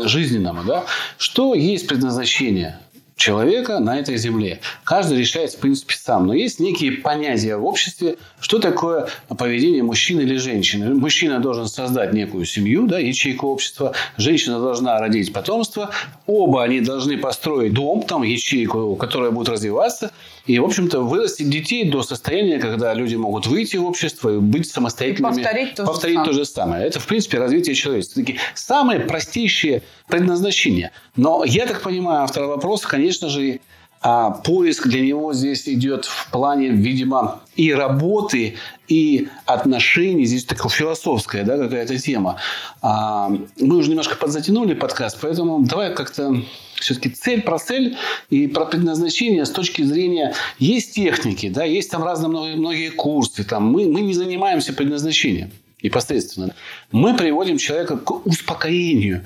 жизненному. 0.08 0.64
Да? 0.64 0.84
Что 1.18 1.54
есть 1.54 1.86
предназначение? 1.86 2.80
человека 3.16 3.80
на 3.80 3.98
этой 3.98 4.18
земле. 4.18 4.60
Каждый 4.84 5.18
решает, 5.18 5.50
в 5.52 5.58
принципе, 5.58 5.94
сам. 5.94 6.26
Но 6.26 6.34
есть 6.34 6.60
некие 6.60 6.92
понятия 6.92 7.56
в 7.56 7.64
обществе, 7.64 8.16
что 8.46 8.60
такое 8.60 9.08
поведение 9.36 9.82
мужчины 9.82 10.20
или 10.20 10.36
женщины. 10.36 10.94
Мужчина 10.94 11.40
должен 11.40 11.66
создать 11.66 12.12
некую 12.12 12.44
семью, 12.44 12.86
да, 12.86 13.00
ячейку 13.00 13.48
общества. 13.48 13.92
Женщина 14.18 14.60
должна 14.60 15.00
родить 15.00 15.32
потомство. 15.32 15.90
Оба 16.28 16.62
они 16.62 16.80
должны 16.80 17.18
построить 17.18 17.74
дом, 17.74 18.04
там 18.04 18.22
ячейку, 18.22 18.94
которая 18.94 19.32
будет 19.32 19.48
развиваться. 19.48 20.12
И, 20.46 20.60
в 20.60 20.64
общем-то, 20.64 21.00
вырастить 21.00 21.50
детей 21.50 21.90
до 21.90 22.04
состояния, 22.04 22.60
когда 22.60 22.94
люди 22.94 23.16
могут 23.16 23.48
выйти 23.48 23.78
в 23.78 23.84
общество 23.84 24.36
и 24.36 24.38
быть 24.38 24.70
самостоятельными. 24.70 25.40
И 25.40 25.42
повторить 25.42 25.74
то, 25.74 25.84
повторить 25.84 26.18
же, 26.20 26.24
то 26.26 26.32
же 26.32 26.44
самое. 26.44 26.86
Это, 26.86 27.00
в 27.00 27.06
принципе, 27.08 27.38
развитие 27.38 27.74
человечества. 27.74 28.22
Такие 28.22 28.38
самые 28.54 29.00
простейшие 29.00 29.82
предназначения. 30.06 30.92
Но 31.16 31.42
я 31.44 31.66
так 31.66 31.82
понимаю, 31.82 32.22
автор 32.22 32.44
вопроса, 32.44 32.86
конечно 32.86 33.28
же, 33.28 33.58
а 34.08 34.30
поиск 34.30 34.86
для 34.86 35.00
него 35.00 35.34
здесь 35.34 35.68
идет 35.68 36.04
в 36.04 36.30
плане, 36.30 36.68
видимо, 36.68 37.40
и 37.56 37.74
работы, 37.74 38.54
и 38.86 39.26
отношений. 39.46 40.26
Здесь 40.26 40.44
такая 40.44 40.68
философская 40.68 41.42
да, 41.42 41.58
какая-то 41.58 41.98
тема. 41.98 42.36
А, 42.82 43.28
мы 43.58 43.76
уже 43.76 43.88
немножко 43.90 44.14
подзатянули 44.14 44.74
подкаст, 44.74 45.18
поэтому 45.20 45.58
давай 45.64 45.92
как-то 45.92 46.40
все-таки 46.76 47.08
цель 47.08 47.42
про 47.42 47.58
цель 47.58 47.96
и 48.30 48.46
про 48.46 48.66
предназначение 48.66 49.44
с 49.44 49.50
точки 49.50 49.82
зрения... 49.82 50.34
Есть 50.60 50.94
техники, 50.94 51.48
да, 51.48 51.64
есть 51.64 51.90
там 51.90 52.04
разные 52.04 52.28
многие, 52.28 52.54
многие 52.54 52.90
курсы. 52.90 53.42
Там, 53.42 53.64
мы, 53.64 53.86
мы 53.86 54.02
не 54.02 54.14
занимаемся 54.14 54.72
предназначением 54.72 55.50
непосредственно. 55.82 56.54
Мы 56.92 57.16
приводим 57.16 57.58
человека 57.58 57.96
к 57.96 58.26
успокоению. 58.26 59.24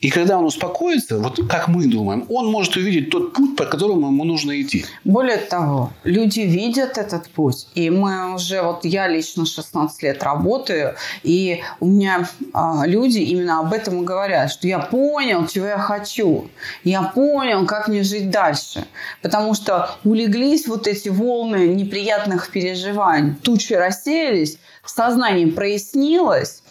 И 0.00 0.08
когда 0.08 0.38
он 0.38 0.46
успокоится, 0.46 1.18
вот 1.18 1.38
как 1.46 1.68
мы 1.68 1.86
думаем, 1.86 2.24
он 2.30 2.46
может 2.46 2.74
увидеть 2.76 3.10
тот 3.10 3.34
путь, 3.34 3.54
по 3.56 3.66
которому 3.66 4.06
ему 4.06 4.24
нужно 4.24 4.58
идти. 4.60 4.86
Более 5.04 5.36
того, 5.36 5.92
люди 6.04 6.40
видят 6.40 6.96
этот 6.96 7.28
путь. 7.28 7.66
И 7.74 7.90
мы 7.90 8.34
уже, 8.34 8.62
вот 8.62 8.86
я 8.86 9.08
лично 9.08 9.44
16 9.44 10.02
лет 10.02 10.22
работаю, 10.22 10.94
и 11.22 11.60
у 11.80 11.86
меня 11.86 12.26
а, 12.54 12.86
люди 12.86 13.18
именно 13.18 13.60
об 13.60 13.74
этом 13.74 14.00
и 14.00 14.04
говорят, 14.04 14.50
что 14.50 14.66
я 14.66 14.78
понял, 14.78 15.46
чего 15.46 15.66
я 15.66 15.78
хочу. 15.78 16.50
Я 16.82 17.02
понял, 17.02 17.66
как 17.66 17.88
мне 17.88 18.02
жить 18.02 18.30
дальше. 18.30 18.86
Потому 19.20 19.52
что 19.52 19.90
улеглись 20.04 20.66
вот 20.66 20.86
эти 20.86 21.10
волны 21.10 21.68
неприятных 21.74 22.50
переживаний, 22.50 23.34
тучи 23.34 23.74
рассеялись, 23.74 24.58
сознание 24.86 25.48
прояснилось, 25.48 26.62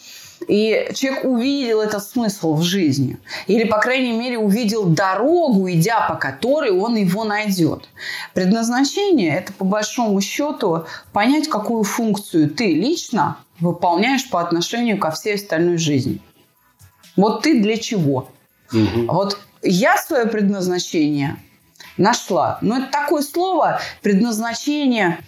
и 0.48 0.90
человек 0.94 1.26
увидел 1.26 1.82
этот 1.82 2.04
смысл 2.04 2.56
в 2.56 2.64
жизни. 2.64 3.18
Или, 3.48 3.66
по 3.66 3.78
крайней 3.78 4.14
мере, 4.14 4.38
увидел 4.38 4.86
дорогу, 4.86 5.70
идя 5.70 6.08
по 6.08 6.16
которой 6.16 6.72
он 6.72 6.96
его 6.96 7.24
найдет. 7.24 7.90
Предназначение– 8.34 9.38
это, 9.38 9.54
по 9.54 9.66
большому 9.66 10.22
счету, 10.22 10.86
понять, 11.12 11.48
какую 11.50 11.84
функцию 11.84 12.50
ты 12.50 12.74
лично 12.74 13.38
выполняешь 13.60 14.30
по 14.30 14.42
отношению 14.42 14.98
ко 14.98 15.12
всей 15.12 15.36
остальной 15.36 15.78
жизни. 15.78 16.22
Вот 17.16 17.44
ты 17.44 17.62
для 17.62 17.78
чего? 17.78 18.30
Угу. 18.72 19.12
Вот 19.12 19.40
я 19.62 19.98
свое 19.98 20.26
предназначение 20.26 21.38
нашла. 21.98 22.58
Но 22.62 22.78
это 22.78 22.88
такое 22.92 23.22
слово 23.22 23.82
предназначение 24.02 25.20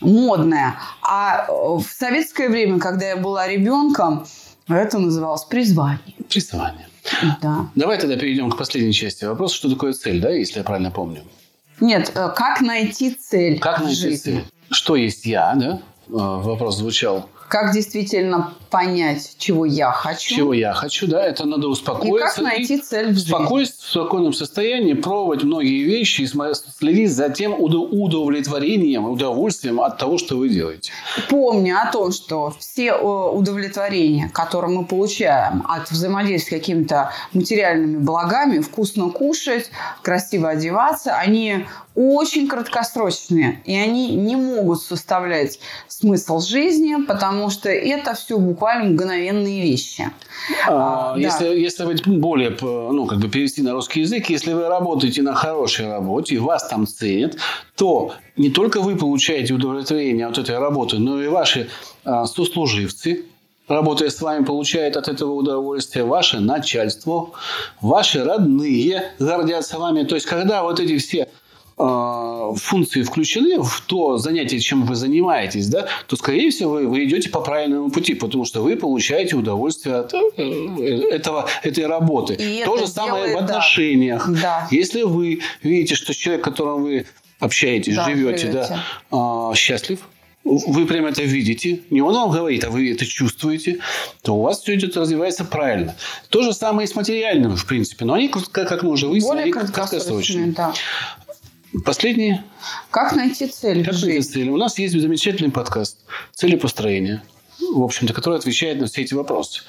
модное. 0.00 0.76
А 1.02 1.46
в 1.48 1.84
советское 1.84 2.48
время, 2.48 2.78
когда 2.78 3.06
я 3.06 3.16
была 3.16 3.46
ребенком, 3.46 4.26
это 4.76 4.98
называлось 4.98 5.44
призвание. 5.44 6.14
Призвание. 6.28 6.86
Да. 7.40 7.68
Давай 7.74 7.98
тогда 7.98 8.16
перейдем 8.16 8.50
к 8.50 8.58
последней 8.58 8.92
части 8.92 9.24
вопроса. 9.24 9.54
Что 9.56 9.70
такое 9.70 9.92
цель, 9.92 10.20
да, 10.20 10.30
если 10.30 10.58
я 10.58 10.64
правильно 10.64 10.90
помню? 10.90 11.22
Нет, 11.80 12.12
э, 12.14 12.28
как 12.34 12.60
найти 12.60 13.10
цель 13.12 13.58
Как 13.58 13.80
найти 13.80 13.94
жизни? 13.94 14.16
цель? 14.18 14.44
Что 14.70 14.96
есть 14.96 15.24
я, 15.24 15.54
да? 15.54 15.80
Э, 16.08 16.10
вопрос 16.10 16.76
звучал. 16.78 17.28
Как 17.48 17.72
действительно 17.72 18.54
понять, 18.70 19.36
чего 19.38 19.64
я 19.64 19.90
хочу. 19.90 20.36
Чего 20.36 20.52
я 20.52 20.74
хочу, 20.74 21.06
да, 21.06 21.24
это 21.24 21.46
надо 21.46 21.68
успокоиться. 21.68 22.16
И 22.16 22.20
как 22.20 22.38
найти 22.38 22.78
цель 22.78 23.08
в 23.08 23.14
жизни. 23.14 23.28
Спокойствие, 23.28 23.86
в 23.86 23.90
спокойном 23.90 24.32
состоянии, 24.32 24.92
пробовать 24.94 25.42
многие 25.42 25.82
вещи 25.84 26.22
и 26.22 26.26
следить 26.26 27.12
за 27.12 27.30
тем 27.30 27.54
удовлетворением, 27.58 29.06
удовольствием 29.06 29.80
от 29.80 29.98
того, 29.98 30.18
что 30.18 30.36
вы 30.36 30.48
делаете. 30.48 30.92
Помня 31.28 31.82
о 31.82 31.90
том, 31.90 32.12
что 32.12 32.54
все 32.58 32.88
э, 32.88 32.96
удовлетворения, 33.02 34.30
которые 34.32 34.76
мы 34.76 34.84
получаем 34.84 35.64
от 35.68 35.90
взаимодействия 35.90 36.58
с 36.58 36.60
какими-то 36.60 37.12
материальными 37.32 37.98
благами, 37.98 38.60
вкусно 38.60 39.10
кушать, 39.10 39.70
красиво 40.02 40.50
одеваться, 40.50 41.14
они 41.14 41.66
очень 41.98 42.46
краткосрочные, 42.46 43.60
и 43.64 43.76
они 43.76 44.14
не 44.14 44.36
могут 44.36 44.80
составлять 44.80 45.58
смысл 45.88 46.40
жизни, 46.40 46.94
потому 47.04 47.50
что 47.50 47.68
это 47.70 48.14
все 48.14 48.38
буквально 48.38 48.90
мгновенные 48.90 49.62
вещи. 49.62 50.08
А, 50.68 51.14
а, 51.14 51.18
если, 51.18 51.44
да. 51.44 51.50
если 51.50 51.84
быть 51.86 52.06
более, 52.06 52.56
ну, 52.60 53.04
как 53.06 53.18
бы 53.18 53.28
перевести 53.28 53.62
на 53.62 53.72
русский 53.72 54.02
язык, 54.02 54.30
если 54.30 54.52
вы 54.52 54.68
работаете 54.68 55.22
на 55.22 55.34
хорошей 55.34 55.88
работе, 55.88 56.38
вас 56.38 56.68
там 56.68 56.86
ценят, 56.86 57.36
то 57.74 58.12
не 58.36 58.50
только 58.50 58.80
вы 58.80 58.94
получаете 58.94 59.54
удовлетворение 59.54 60.26
от 60.28 60.38
этой 60.38 60.56
работы, 60.56 60.98
но 60.98 61.20
и 61.20 61.26
ваши 61.26 61.68
а, 62.04 62.26
сослуживцы, 62.26 63.24
работая 63.66 64.10
с 64.10 64.20
вами, 64.20 64.44
получают 64.44 64.96
от 64.96 65.08
этого 65.08 65.32
удовольствие, 65.32 66.04
ваше 66.04 66.38
начальство, 66.38 67.30
ваши 67.80 68.22
родные 68.22 69.12
гордятся 69.18 69.78
вами. 69.78 70.04
То 70.04 70.14
есть, 70.14 70.26
когда 70.26 70.62
вот 70.62 70.78
эти 70.78 70.98
все 70.98 71.28
функции 71.78 73.02
включены 73.02 73.62
в 73.62 73.82
то 73.86 74.18
занятие, 74.18 74.58
чем 74.58 74.84
вы 74.84 74.96
занимаетесь, 74.96 75.68
да, 75.68 75.86
то, 76.06 76.16
скорее 76.16 76.50
всего, 76.50 76.72
вы, 76.72 76.88
вы 76.88 77.04
идете 77.04 77.28
по 77.28 77.40
правильному 77.40 77.90
пути, 77.90 78.14
потому 78.14 78.44
что 78.44 78.62
вы 78.62 78.76
получаете 78.76 79.36
удовольствие 79.36 79.96
от 79.96 80.12
э, 80.12 81.08
этого, 81.10 81.48
этой 81.62 81.86
работы. 81.86 82.34
И 82.34 82.64
то 82.64 82.76
же 82.76 82.86
самое 82.86 83.28
делает, 83.28 83.40
в 83.40 83.44
отношениях. 83.44 84.28
Да. 84.28 84.66
Если 84.70 85.02
вы 85.02 85.40
видите, 85.62 85.94
что 85.94 86.12
человек, 86.14 86.42
с 86.42 86.44
которым 86.44 86.82
вы 86.82 87.06
общаетесь, 87.38 87.94
да, 87.94 88.04
живете, 88.04 88.50
живете. 88.50 88.68
Да, 89.10 89.52
счастлив, 89.54 90.00
вы 90.44 90.86
прям 90.86 91.06
это 91.06 91.22
видите, 91.22 91.80
не 91.90 92.00
он 92.00 92.14
вам 92.14 92.30
говорит, 92.30 92.64
а 92.64 92.70
вы 92.70 92.92
это 92.92 93.04
чувствуете, 93.04 93.78
то 94.22 94.34
у 94.34 94.42
вас 94.42 94.60
все 94.60 94.74
идет, 94.74 94.96
развивается 94.96 95.44
правильно. 95.44 95.94
То 96.30 96.42
же 96.42 96.52
самое 96.52 96.86
и 96.86 96.90
с 96.90 96.94
материальным, 96.94 97.56
в 97.56 97.66
принципе, 97.66 98.04
но 98.04 98.14
они, 98.14 98.28
как 98.28 98.82
мы 98.82 98.90
уже 98.90 99.06
выяснили, 99.08 99.50
Более 99.50 99.52
краткосрочные. 99.52 100.52
Да. 100.52 100.72
Последнее. 101.84 102.44
Как 102.90 103.14
найти 103.14 103.46
цель 103.46 103.84
как? 103.84 103.94
Найти 103.94 104.22
цель? 104.22 104.48
У 104.48 104.56
нас 104.56 104.78
есть 104.78 104.98
замечательный 104.98 105.50
подкаст 105.50 105.98
«Целепостроение», 106.34 107.22
в 107.60 107.82
общем-то, 107.82 108.14
который 108.14 108.38
отвечает 108.38 108.80
на 108.80 108.86
все 108.86 109.02
эти 109.02 109.14
вопросы. 109.14 109.62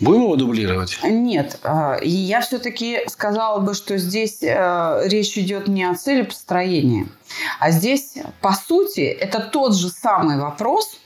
Будем 0.00 0.22
его 0.22 0.36
дублировать? 0.36 0.98
Нет. 1.02 1.58
А, 1.64 1.98
я 2.02 2.40
все-таки 2.40 3.00
сказала 3.08 3.58
бы, 3.60 3.74
что 3.74 3.98
здесь 3.98 4.42
э, 4.42 5.02
речь 5.06 5.36
идет 5.36 5.66
не 5.66 5.84
о 5.84 5.94
цели 5.94 6.22
построения, 6.22 7.08
а 7.58 7.72
здесь, 7.72 8.14
по 8.40 8.52
сути, 8.52 9.00
это 9.00 9.40
тот 9.40 9.76
же 9.76 9.88
самый 9.88 10.38
вопрос, 10.38 11.00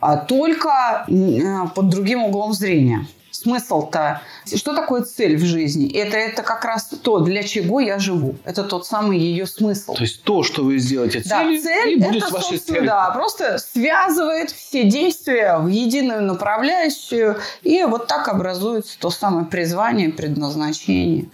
а 0.00 0.16
только 0.16 1.04
э, 1.06 1.68
под 1.74 1.90
другим 1.90 2.24
углом 2.24 2.54
зрения 2.54 3.06
смысл-то? 3.44 4.22
Что 4.52 4.74
такое 4.74 5.02
цель 5.02 5.36
в 5.36 5.44
жизни? 5.44 5.92
Это, 5.92 6.16
это 6.16 6.42
как 6.42 6.64
раз 6.64 6.88
то, 7.02 7.20
для 7.20 7.42
чего 7.42 7.80
я 7.80 7.98
живу. 7.98 8.36
Это 8.44 8.64
тот 8.64 8.86
самый 8.86 9.18
ее 9.18 9.46
смысл. 9.46 9.94
То 9.94 10.02
есть 10.02 10.22
то, 10.24 10.42
что 10.42 10.64
вы 10.64 10.78
сделаете 10.78 11.20
целью, 11.20 11.62
да, 11.62 11.68
цель 11.68 11.92
и 11.92 11.96
будет 11.96 12.24
это, 12.24 12.32
вашей 12.32 12.58
целью. 12.58 12.86
Да, 12.86 13.10
просто 13.10 13.58
связывает 13.58 14.50
все 14.50 14.84
действия 14.84 15.58
в 15.58 15.68
единую 15.68 16.22
направляющую. 16.22 17.38
И 17.62 17.84
вот 17.84 18.06
так 18.06 18.28
образуется 18.28 18.98
то 18.98 19.10
самое 19.10 19.46
призвание, 19.46 20.10
предназначение, 20.10 21.26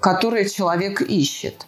которое 0.00 0.48
человек 0.48 1.02
ищет. 1.02 1.66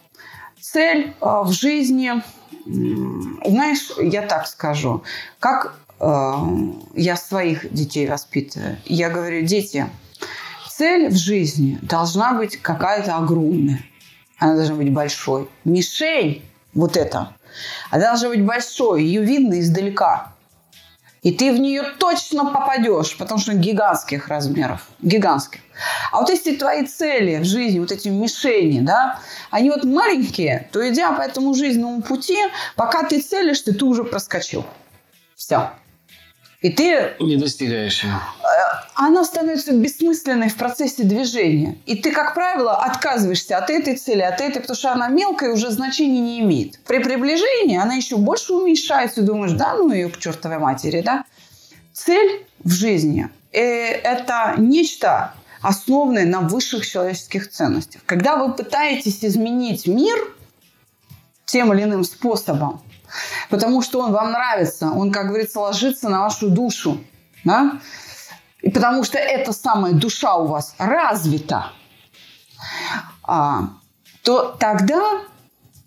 Цель 0.59 1.13
а, 1.21 1.43
в 1.43 1.51
жизни, 1.51 2.21
знаешь, 2.65 3.91
я 3.97 4.23
так 4.23 4.47
скажу, 4.47 5.03
как 5.39 5.73
Э, 5.88 5.88
я 5.99 7.15
своих 7.17 7.71
детей 7.73 8.07
воспитываю. 8.07 8.77
Я 8.85 9.09
говорю, 9.09 9.45
дети, 9.45 9.87
цель 10.69 11.09
в 11.09 11.17
жизни 11.17 11.77
должна 11.81 12.33
быть 12.33 12.57
какая-то 12.57 13.17
огромная. 13.17 13.83
Она 14.37 14.55
должна 14.55 14.75
быть 14.75 14.93
большой. 14.93 15.49
Мишень, 15.65 16.41
вот 16.73 16.95
это, 16.95 17.35
она 17.89 18.05
должна 18.05 18.29
быть 18.29 18.45
большой. 18.45 19.03
Ее 19.03 19.23
видно 19.23 19.59
издалека. 19.59 20.33
И 21.21 21.33
ты 21.33 21.51
в 21.51 21.59
нее 21.59 21.83
точно 21.97 22.45
попадешь, 22.45 23.17
потому 23.17 23.41
что 23.41 23.53
гигантских 23.53 24.29
размеров. 24.29 24.87
Гигантских. 25.01 25.59
А 26.13 26.21
вот 26.21 26.29
если 26.29 26.55
твои 26.55 26.85
цели 26.85 27.39
в 27.39 27.43
жизни, 27.43 27.79
вот 27.79 27.91
эти 27.91 28.07
мишени, 28.07 28.79
да, 28.79 29.19
они 29.51 29.69
вот 29.69 29.83
маленькие, 29.83 30.69
то 30.71 30.89
идя 30.89 31.11
по 31.11 31.21
этому 31.21 31.53
жизненному 31.53 32.01
пути, 32.01 32.37
пока 32.77 33.03
ты 33.03 33.19
целишься, 33.19 33.73
ты 33.73 33.83
уже 33.83 34.05
проскочил. 34.05 34.65
Все. 35.35 35.71
И 36.61 36.69
ты... 36.69 37.13
Не 37.19 37.37
достигаешь 37.37 38.03
ее. 38.03 38.11
Э, 38.11 38.83
она 38.95 39.23
становится 39.23 39.71
бессмысленной 39.71 40.49
в 40.49 40.57
процессе 40.57 41.03
движения. 41.03 41.77
И 41.85 41.95
ты, 41.95 42.11
как 42.11 42.33
правило, 42.33 42.75
отказываешься 42.75 43.57
от 43.57 43.69
этой 43.69 43.95
цели, 43.95 44.21
от 44.21 44.41
этой, 44.41 44.59
потому 44.59 44.75
что 44.75 44.91
она 44.91 45.07
мелкая 45.07 45.51
и 45.51 45.53
уже 45.53 45.69
значения 45.69 46.19
не 46.19 46.41
имеет. 46.41 46.79
При 46.79 46.99
приближении 46.99 47.77
она 47.77 47.93
еще 47.93 48.17
больше 48.17 48.53
уменьшается, 48.53 49.21
и 49.21 49.23
думаешь, 49.23 49.53
да, 49.53 49.73
ну 49.75 49.93
ее 49.93 50.09
к 50.09 50.17
чертовой 50.17 50.59
матери, 50.59 51.01
да. 51.01 51.23
Цель 51.93 52.45
в 52.61 52.71
жизни 52.71 53.29
э,– 53.53 53.59
это 53.61 54.55
нечто, 54.57 55.33
основанное 55.61 56.25
на 56.25 56.41
высших 56.41 56.85
человеческих 56.85 57.49
ценностях. 57.49 58.01
Когда 58.05 58.35
вы 58.35 58.53
пытаетесь 58.53 59.23
изменить 59.23 59.87
мир 59.87 60.17
тем 61.45 61.73
или 61.73 61.83
иным 61.83 62.03
способом, 62.03 62.81
потому 63.49 63.81
что 63.81 64.01
он 64.01 64.11
вам 64.11 64.31
нравится, 64.31 64.91
он, 64.91 65.11
как 65.11 65.27
говорится, 65.27 65.59
ложится 65.59 66.09
на 66.09 66.21
вашу 66.21 66.49
душу, 66.49 67.01
да? 67.43 67.79
И 68.61 68.69
потому 68.69 69.03
что 69.03 69.17
эта 69.17 69.53
самая 69.53 69.93
душа 69.93 70.35
у 70.35 70.47
вас 70.47 70.75
развита, 70.77 71.71
а, 73.23 73.69
то 74.23 74.55
тогда 74.59 75.21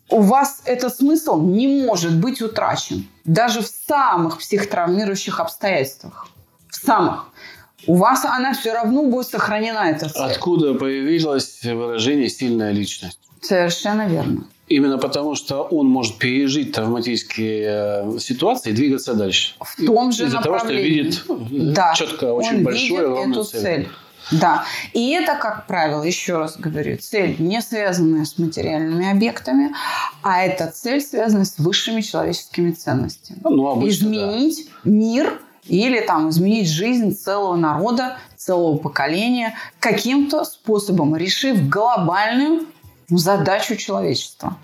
у 0.08 0.20
вас 0.20 0.62
этот 0.64 0.94
смысл 0.94 1.40
не 1.40 1.84
может 1.84 2.16
быть 2.16 2.40
утрачен. 2.42 3.08
Даже 3.24 3.62
в 3.62 3.66
самых 3.66 4.38
психотравмирующих 4.38 5.40
обстоятельствах. 5.40 6.28
В 6.68 6.76
самых. 6.76 7.26
У 7.86 7.96
вас 7.96 8.24
она 8.24 8.54
все 8.54 8.72
равно 8.72 9.04
будет 9.04 9.26
сохранена, 9.26 9.90
эта 9.90 10.08
цель. 10.08 10.22
Откуда 10.22 10.74
появилось 10.74 11.62
выражение 11.64 12.28
«сильная 12.28 12.72
личность»? 12.72 13.18
Совершенно 13.40 14.06
верно. 14.06 14.44
Именно 14.72 14.98
потому, 14.98 15.34
что 15.34 15.62
он 15.62 15.86
может 15.86 16.16
пережить 16.18 16.72
травматические 16.72 18.14
э, 18.14 18.18
ситуации 18.18 18.70
и 18.70 18.72
двигаться 18.72 19.14
дальше. 19.14 19.54
В 19.60 19.84
том 19.84 20.12
же 20.12 20.24
Из-за 20.24 20.40
того, 20.40 20.58
что 20.58 20.72
видит 20.72 21.24
э, 21.28 21.34
да, 21.74 21.92
четко 21.94 22.32
очень 22.32 22.58
он 22.58 22.64
большую 22.64 23.16
видит 23.16 23.30
эту 23.32 23.44
цель. 23.44 23.60
цель. 23.62 23.88
Да. 24.30 24.64
И 24.92 25.10
это, 25.10 25.34
как 25.34 25.66
правило, 25.66 26.02
еще 26.02 26.38
раз 26.38 26.56
говорю, 26.56 26.96
цель 26.98 27.36
не 27.38 27.60
связанная 27.60 28.24
с 28.24 28.38
материальными 28.38 29.10
объектами, 29.10 29.74
а 30.22 30.42
это 30.42 30.68
цель, 30.68 31.00
связанная 31.00 31.44
с 31.44 31.58
высшими 31.58 32.00
человеческими 32.00 32.70
ценностями. 32.70 33.40
Ну, 33.44 33.66
обычно, 33.66 34.06
Изменить 34.06 34.68
мир 34.84 35.40
или 35.66 36.00
там 36.00 36.30
изменить 36.30 36.68
жизнь 36.68 37.14
целого 37.14 37.56
народа, 37.56 38.18
целого 38.36 38.78
поколения 38.78 39.54
каким-то 39.78 40.44
способом, 40.44 41.14
решив 41.14 41.68
глобальную 41.68 42.66
задачу 43.08 43.76
человечества. 43.76 44.56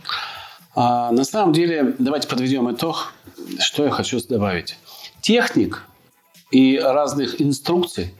А, 0.74 1.11
на 1.12 1.24
самом 1.24 1.53
деле, 1.53 1.94
давайте 1.98 2.29
подведем 2.29 2.70
итог, 2.72 3.12
что 3.59 3.85
я 3.85 3.90
хочу 3.90 4.20
добавить. 4.29 4.77
Техник 5.20 5.85
и 6.51 6.79
разных 6.79 7.40
инструкций 7.40 8.14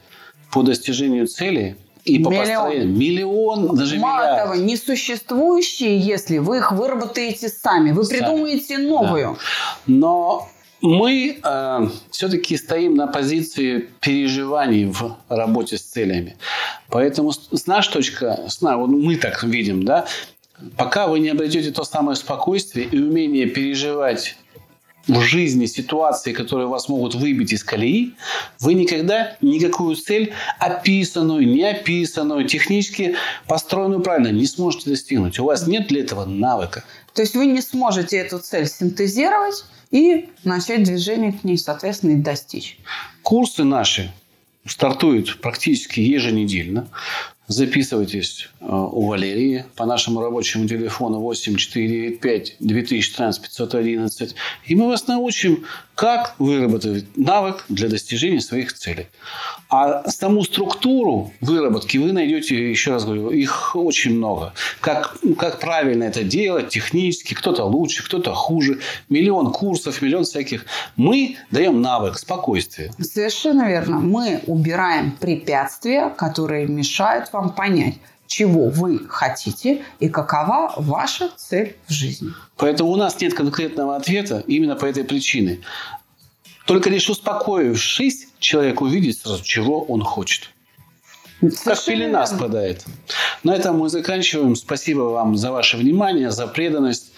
по 0.51 0.61
достижению 0.63 1.27
цели 1.27 1.77
и 2.05 2.19
по 2.19 2.29
Миллион. 2.29 2.45
построению. 2.47 2.87
Миллион, 2.97 3.75
даже 3.75 3.97
Мало 3.97 4.21
миллиард. 4.21 4.43
того, 4.43 4.55
несуществующие, 4.55 5.99
если 5.99 6.37
вы 6.39 6.57
их 6.57 6.71
выработаете 6.71 7.49
сами, 7.49 7.91
вы 7.91 8.03
Сами. 8.03 8.17
придумаете 8.19 8.77
новую. 8.77 9.37
Но 9.87 10.49
мы 10.81 11.39
э, 11.41 11.87
все-таки 12.11 12.57
стоим 12.57 12.95
на 12.95 13.07
позиции 13.07 13.89
переживаний 13.99 14.85
в 14.85 15.17
работе 15.29 15.77
с 15.77 15.81
целями. 15.81 16.37
Поэтому 16.89 17.31
с, 17.31 17.67
нашей 17.67 17.93
точки, 17.93 18.25
с, 18.47 18.61
на- 18.61 18.77
вот 18.77 18.87
мы 18.87 19.15
так 19.17 19.43
видим, 19.43 19.83
да, 19.83 20.05
пока 20.77 21.07
вы 21.07 21.19
не 21.19 21.29
обретете 21.29 21.71
то 21.71 21.83
самое 21.83 22.15
спокойствие 22.15 22.85
и 22.85 22.99
умение 22.99 23.45
переживать 23.47 24.37
в 25.07 25.21
жизни 25.21 25.65
ситуации, 25.65 26.33
которые 26.33 26.67
вас 26.67 26.87
могут 26.87 27.15
выбить 27.15 27.51
из 27.51 27.63
колеи, 27.63 28.13
вы 28.59 28.75
никогда 28.75 29.37
никакую 29.41 29.95
цель, 29.95 30.33
описанную, 30.59 31.47
не 31.47 31.63
описанную, 31.63 32.45
технически 32.45 33.15
построенную 33.47 34.01
правильно, 34.01 34.27
не 34.27 34.45
сможете 34.45 34.91
достигнуть. 34.91 35.39
У 35.39 35.45
вас 35.45 35.65
нет 35.67 35.87
для 35.87 36.01
этого 36.01 36.25
навыка. 36.25 36.83
То 37.13 37.23
есть 37.23 37.35
вы 37.35 37.47
не 37.47 37.61
сможете 37.61 38.17
эту 38.17 38.39
цель 38.39 38.67
синтезировать 38.67 39.65
и 39.91 40.29
начать 40.43 40.83
движение 40.83 41.33
к 41.33 41.43
ней, 41.43 41.57
соответственно, 41.57 42.11
и 42.11 42.15
достичь. 42.15 42.77
Курсы 43.23 43.63
наши 43.63 44.11
стартуют 44.65 45.41
практически 45.41 45.99
еженедельно. 45.99 46.89
Записывайтесь 47.47 48.47
э, 48.59 48.65
у 48.69 49.07
Валерии 49.07 49.65
по 49.75 49.87
нашему 49.87 50.21
рабочему 50.21 50.67
телефону 50.67 51.19
8495 51.21 52.57
2013 52.59 53.41
511. 53.41 54.35
И 54.65 54.75
мы 54.75 54.87
вас 54.87 55.07
научим, 55.07 55.65
как 55.99 56.35
выработать 56.39 57.17
навык 57.17 57.65
для 57.67 57.89
достижения 57.89 58.39
своих 58.39 58.71
целей. 58.71 59.07
А 59.69 60.09
саму 60.09 60.45
структуру 60.45 61.33
выработки 61.41 61.97
вы 61.97 62.13
найдете, 62.13 62.71
еще 62.71 62.91
раз 62.91 63.03
говорю, 63.03 63.31
их 63.31 63.75
очень 63.75 64.15
много. 64.15 64.53
Как, 64.79 65.17
как 65.37 65.59
правильно 65.59 66.05
это 66.05 66.23
делать 66.23 66.69
технически, 66.69 67.33
кто-то 67.33 67.65
лучше, 67.65 68.05
кто-то 68.05 68.33
хуже. 68.33 68.79
Миллион 69.09 69.51
курсов, 69.51 70.01
миллион 70.01 70.23
всяких. 70.23 70.63
Мы 70.95 71.35
даем 71.51 71.81
навык 71.81 72.17
спокойствия. 72.17 72.93
Совершенно 73.01 73.67
верно. 73.67 73.99
Мы 73.99 74.39
убираем 74.47 75.11
препятствия, 75.11 76.09
которые 76.17 76.65
мешают 76.67 77.33
вам 77.33 77.49
понять, 77.49 77.95
чего 78.29 78.69
вы 78.69 79.07
хотите 79.09 79.83
и 79.99 80.07
какова 80.07 80.73
ваша 80.77 81.31
цель 81.35 81.75
в 81.87 81.91
жизни. 81.91 82.31
Поэтому 82.57 82.91
у 82.91 82.95
нас 82.95 83.19
нет 83.19 83.33
конкретного 83.33 83.95
ответа 83.95 84.43
именно 84.47 84.75
по 84.75 84.85
этой 84.85 85.03
причине. 85.03 85.61
Только 86.65 86.91
лишь 86.91 87.09
успокоившись, 87.09 88.27
человек 88.37 88.81
увидит 88.81 89.17
сразу, 89.17 89.43
чего 89.43 89.81
он 89.83 90.03
хочет. 90.03 90.51
Как 91.63 91.83
пелена 91.83 92.27
спадает. 92.27 92.85
На 93.43 93.55
этом 93.55 93.79
мы 93.79 93.89
заканчиваем. 93.89 94.55
Спасибо 94.55 95.01
вам 95.01 95.35
за 95.35 95.51
ваше 95.51 95.77
внимание, 95.77 96.29
за 96.29 96.47
преданность. 96.47 97.11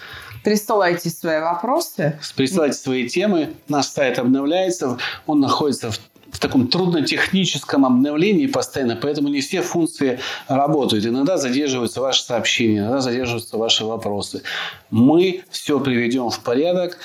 Присылайте 0.44 1.10
свои 1.10 1.40
вопросы. 1.40 2.18
Присылайте 2.36 2.78
свои 2.78 3.08
темы. 3.08 3.52
Наш 3.68 3.86
сайт 3.86 4.18
обновляется. 4.18 4.98
Он 5.26 5.40
находится 5.40 5.90
в, 5.90 5.98
в 6.32 6.38
таком 6.38 6.66
труднотехническом 6.66 7.84
обновлении 7.84 8.46
постоянно, 8.46 8.96
поэтому 8.96 9.28
не 9.28 9.40
все 9.40 9.62
функции 9.62 10.18
работают. 10.48 11.04
Иногда 11.06 11.36
задерживаются 11.36 12.00
ваши 12.00 12.22
сообщения, 12.24 12.78
иногда 12.78 13.00
задерживаются 13.00 13.56
ваши 13.58 13.84
вопросы. 13.84 14.42
Мы 14.90 15.44
все 15.50 15.78
приведем 15.78 16.30
в 16.30 16.40
порядок, 16.40 16.98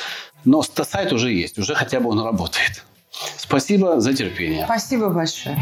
но 0.46 0.64
ста- 0.64 0.86
сайт 0.86 1.12
уже 1.14 1.32
есть, 1.32 1.60
уже 1.60 1.76
хотя 1.76 2.00
бы 2.00 2.10
он 2.10 2.22
работает. 2.22 2.84
Спасибо 3.38 4.00
за 4.00 4.14
терпение. 4.14 4.64
Спасибо 4.66 5.10
большое. 5.10 5.58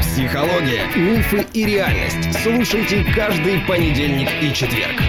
Психология, 0.00 0.84
мифы 0.96 1.46
и 1.54 1.64
реальность. 1.64 2.42
Слушайте 2.42 3.04
каждый 3.14 3.60
понедельник 3.60 4.28
и 4.42 4.52
четверг. 4.54 5.00